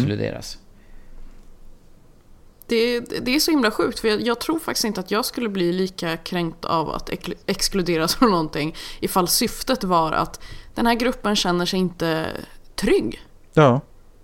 [2.69, 5.49] Det, det är så himla sjukt för jag, jag tror faktiskt inte att jag skulle
[5.49, 10.41] bli lika kränkt av att ex- exkluderas från någonting ifall syftet var att
[10.75, 12.27] den här gruppen känner sig inte
[12.75, 13.21] trygg.
[13.53, 13.81] Ja,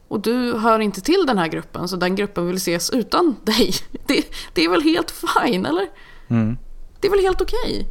[0.07, 3.73] Och du hör inte till den här gruppen så den gruppen vill ses utan dig.
[4.07, 4.23] Det,
[4.53, 5.87] det är väl helt fine eller?
[6.27, 6.57] Mm.
[6.99, 7.87] Det är väl helt okej?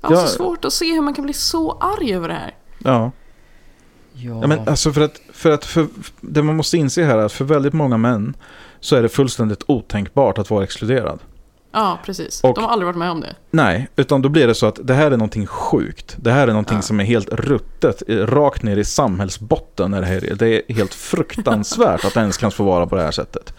[0.00, 0.26] Jag har Ja.
[0.26, 2.54] så svårt att se hur man kan bli så arg över det här.
[2.78, 3.10] ja.
[4.16, 5.86] Ja, Ja, men alltså för att, för att för,
[6.20, 8.36] det man måste inse här är att för väldigt många män
[8.84, 11.18] så är det fullständigt otänkbart att vara exkluderad.
[11.72, 12.40] Ja, precis.
[12.44, 13.34] Och- De har aldrig varit med om det.
[13.50, 16.16] Nej, utan då blir det så att det här är någonting sjukt.
[16.18, 16.82] Det här är någonting Ja.
[16.82, 19.94] som är helt ruttet, rakt ner i samhällsbotten.
[19.94, 20.20] Är det, här.
[20.38, 23.54] det är helt fruktansvärt att det ens kan få vara på det här sättet.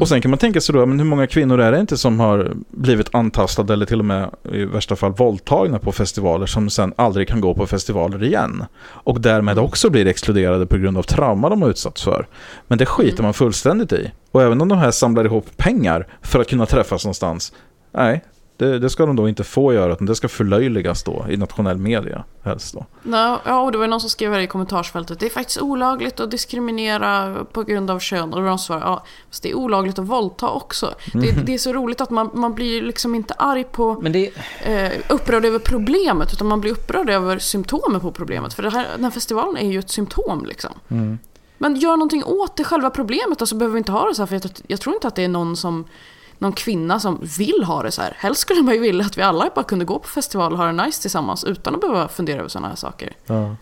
[0.00, 2.20] Och sen kan man tänka sig då, men hur många kvinnor är det inte som
[2.20, 6.94] har blivit antastade eller till och med i värsta fall våldtagna på festivaler som sen
[6.96, 8.64] aldrig kan gå på festivaler igen.
[8.82, 12.26] Och därmed också blir exkluderade på grund av trauma de har utsatts för.
[12.68, 14.10] Men det skiter man fullständigt i.
[14.32, 17.52] Och även om de här samlar ihop pengar för att kunna träffas någonstans,
[17.92, 18.22] nej,
[18.66, 21.76] det, det, ska de då inte få göra, utan det ska förlöjligas då i nationell
[21.76, 22.86] media helst då.
[23.02, 26.20] No, ja, och det var någon som skrev här i kommentarsfältet det är faktiskt olagligt
[26.20, 28.34] att diskriminera på grund av kön.
[28.34, 30.94] Och som svarade, ja, fast det är olagligt att våldta också.
[31.12, 31.44] Det, Mm.
[31.44, 34.30] det är så roligt att man, man blir liksom inte arg på, Men det,
[34.64, 38.54] eh, upprörd över problemet, utan man blir upprörd över symptomen på problemet.
[38.54, 40.72] För det här, den här festivalen är ju ett symptom liksom.
[40.88, 41.18] Mm.
[41.58, 44.22] Men gör någonting åt det själva problemet och så behöver vi inte ha det så
[44.22, 44.26] här.
[44.26, 45.84] För jag, jag tror inte att det är någon som
[46.42, 48.16] någon kvinna som vill ha det så här.
[48.18, 50.66] Helst skulle man ju vilja att vi alla bara kunde gå på festival och ha
[50.66, 53.16] det nice tillsammans utan att behöva fundera över sådana här saker.
[53.26, 53.56] Ja.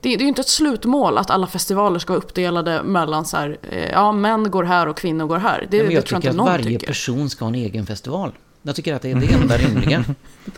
[0.00, 3.36] Det, det är ju inte ett slutmål att alla festivaler ska vara uppdelade mellan så
[3.36, 5.66] här, eh, ja män går här och kvinnor går här.
[5.70, 6.86] Det, ja, men det jag tror jag tycker inte att någon varje tycker.
[6.86, 8.32] person ska ha en egen festival.
[8.62, 10.04] Jag tycker att det är det enda rimliga.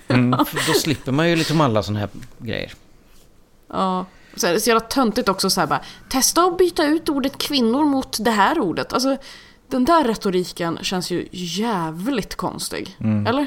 [0.08, 0.30] Mm.
[0.66, 2.08] Då slipper man ju liksom alla sådana här
[2.38, 2.72] grejer.
[3.68, 4.06] Ja.
[4.36, 7.38] Så det är så jävla töntigt också så här bara, testa att byta ut ordet
[7.38, 8.92] kvinnor mot det här ordet.
[8.92, 9.16] Alltså,
[9.72, 12.96] den där retoriken känns ju jävligt konstig.
[13.00, 13.26] Mm.
[13.26, 13.46] Eller?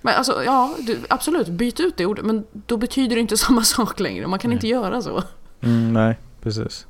[0.00, 3.62] Men alltså, ja, du, absolut, byt ut det ordet, men då betyder det inte samma
[3.62, 4.26] sak längre.
[4.26, 5.22] Man kan inte göra så.
[5.60, 6.86] Mm, nej, precis.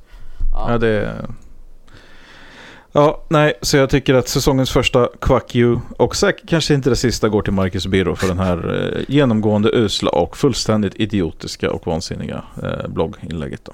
[0.52, 0.78] Ja.
[0.78, 1.26] det
[2.92, 6.96] Ja, nej, så jag tycker att säsongens första Quack You och säkert kanske inte det
[6.96, 11.86] sista går till Marcus Biro för den här eh, genomgående usla och fullständigt idiotiska och
[11.86, 13.64] vansinniga eh, blogginlägget.
[13.64, 13.72] Då.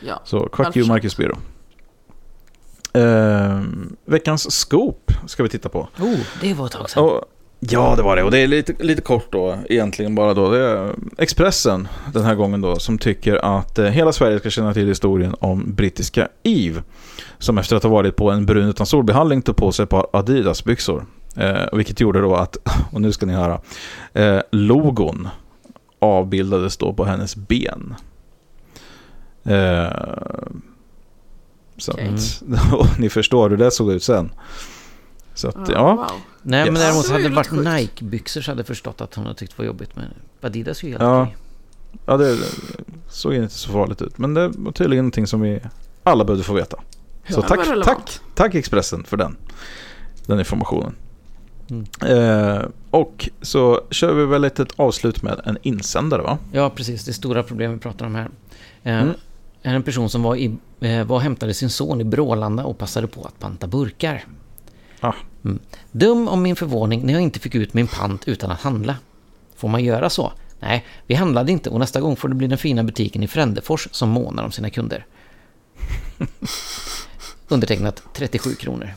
[0.00, 0.22] Ja.
[0.24, 1.36] Så Quack You, Marcus Biro.
[2.96, 3.60] Eh,
[4.04, 5.88] veckans scoop ska vi titta på.
[6.00, 7.04] Oh, det var ett tag sedan.
[7.04, 7.24] Och,
[7.60, 8.22] ja, det var det.
[8.22, 10.50] Och det är lite, lite kort då, egentligen bara då.
[10.50, 14.74] Det är Expressen den här gången då, som tycker att eh, hela Sverige ska känna
[14.74, 16.82] till historien om brittiska Eve.
[17.38, 20.06] Som efter att ha varit på en brun utan solbehandling tog på sig ett par
[20.12, 21.06] Adidas-byxor.
[21.36, 22.56] Eh, vilket gjorde då att,
[22.92, 23.60] och nu ska ni höra,
[24.12, 25.28] eh, logon
[25.98, 27.94] avbildades då på hennes ben.
[29.44, 29.86] Eh,
[31.78, 32.08] så Okej.
[32.14, 34.30] att, och ni förstår hur det såg ut sen.
[35.34, 35.94] Så att, ja.
[35.94, 36.06] Wow.
[36.42, 36.82] Nej, men Yes.
[36.82, 37.80] däremot Det var hade det varit.
[37.80, 39.96] Nike-byxor så hade jag förstått att hon hade tyckt det var jobbigt.
[39.96, 40.04] Men
[40.42, 41.22] Adidas är ju helt Ja.
[41.22, 41.36] okej.
[42.06, 42.38] Ja, det
[43.10, 44.18] såg inte så farligt ut.
[44.18, 45.60] Men det var tydligen någonting som vi
[46.02, 46.76] alla behövde få veta.
[47.28, 49.36] Så Ja, tack, tack, tack Expressen för den,
[50.26, 50.94] den informationen.
[51.70, 51.86] Mm.
[52.56, 56.38] Eh, och så kör vi väl ett, ett avslut med en insändare va?
[56.52, 57.04] Ja, precis.
[57.04, 58.28] Det stora problem vi pratar om här.
[58.82, 59.14] Eh, Mm.
[59.70, 63.06] Är en person som var, i, eh, var hämtade sin son i Brålanda och passade
[63.06, 64.24] på att panta burkar.
[65.00, 65.12] Ah.
[65.44, 65.58] Mm.
[65.92, 68.96] Dum om min förvåning när jag inte fick ut min pant utan att handla.
[69.56, 70.32] Får man göra så?
[70.60, 73.88] Nej, vi handlade inte och nästa gång får det bli den fina butiken i Frändefors
[73.90, 75.06] som månar om sina kunder.
[77.48, 78.94] Undertecknat 37 kronor.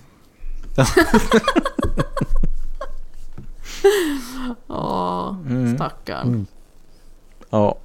[4.68, 5.76] Ja, Mm.
[5.76, 6.46] stackarn.
[7.50, 7.78] Ja,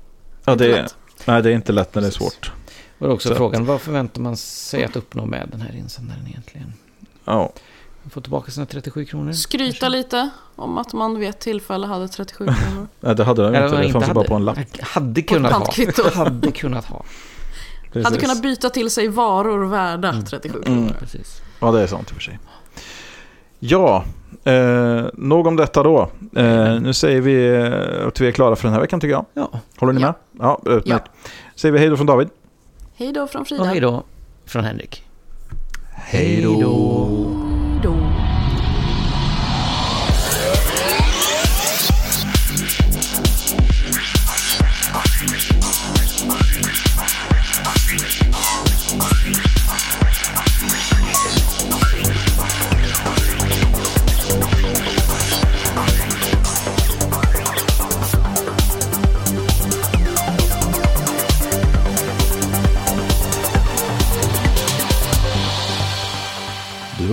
[0.45, 0.89] ja Inte det, är,
[1.27, 2.53] nej, det är inte lätt när det är svårt.
[2.99, 6.73] Och också Så- frågan, vad förväntar man sig att uppnå med den här insändaren egentligen?
[7.25, 7.53] Ja,
[8.11, 9.33] Få tillbaka sina 37 kronor?
[9.33, 12.87] Skryta lite om att man vid ett tillfälle hade 37 kronor.
[13.01, 13.87] nej, det hade de Eller inte.
[13.87, 14.15] Det fanns hade.
[14.15, 14.59] bara på en lapp.
[14.83, 15.67] Hade kunnat ha.
[16.15, 17.05] Hade kunnat ha.
[17.93, 18.05] Precis.
[18.05, 20.79] Hade kunnat byta till sig varor värda 37 kronor.
[20.83, 20.93] Mm.
[20.99, 21.41] Precis.
[21.61, 22.39] Ja, det är sant i och för sig.
[23.59, 24.05] Ja,
[24.45, 26.11] eh, nog om detta då.
[26.37, 29.25] Eh, nu säger vi eh, att vi är klara för den här veckan tycker jag.
[29.35, 30.07] Ja, Håller ni Ja.
[30.33, 30.47] med?
[30.47, 31.11] Ja, utmärkt.
[31.57, 32.29] Säger vi hej då från David.
[32.97, 33.65] Hej då från och Frida.
[33.65, 34.03] hej då
[34.45, 35.05] från Henrik.
[35.95, 38.14] Hej då.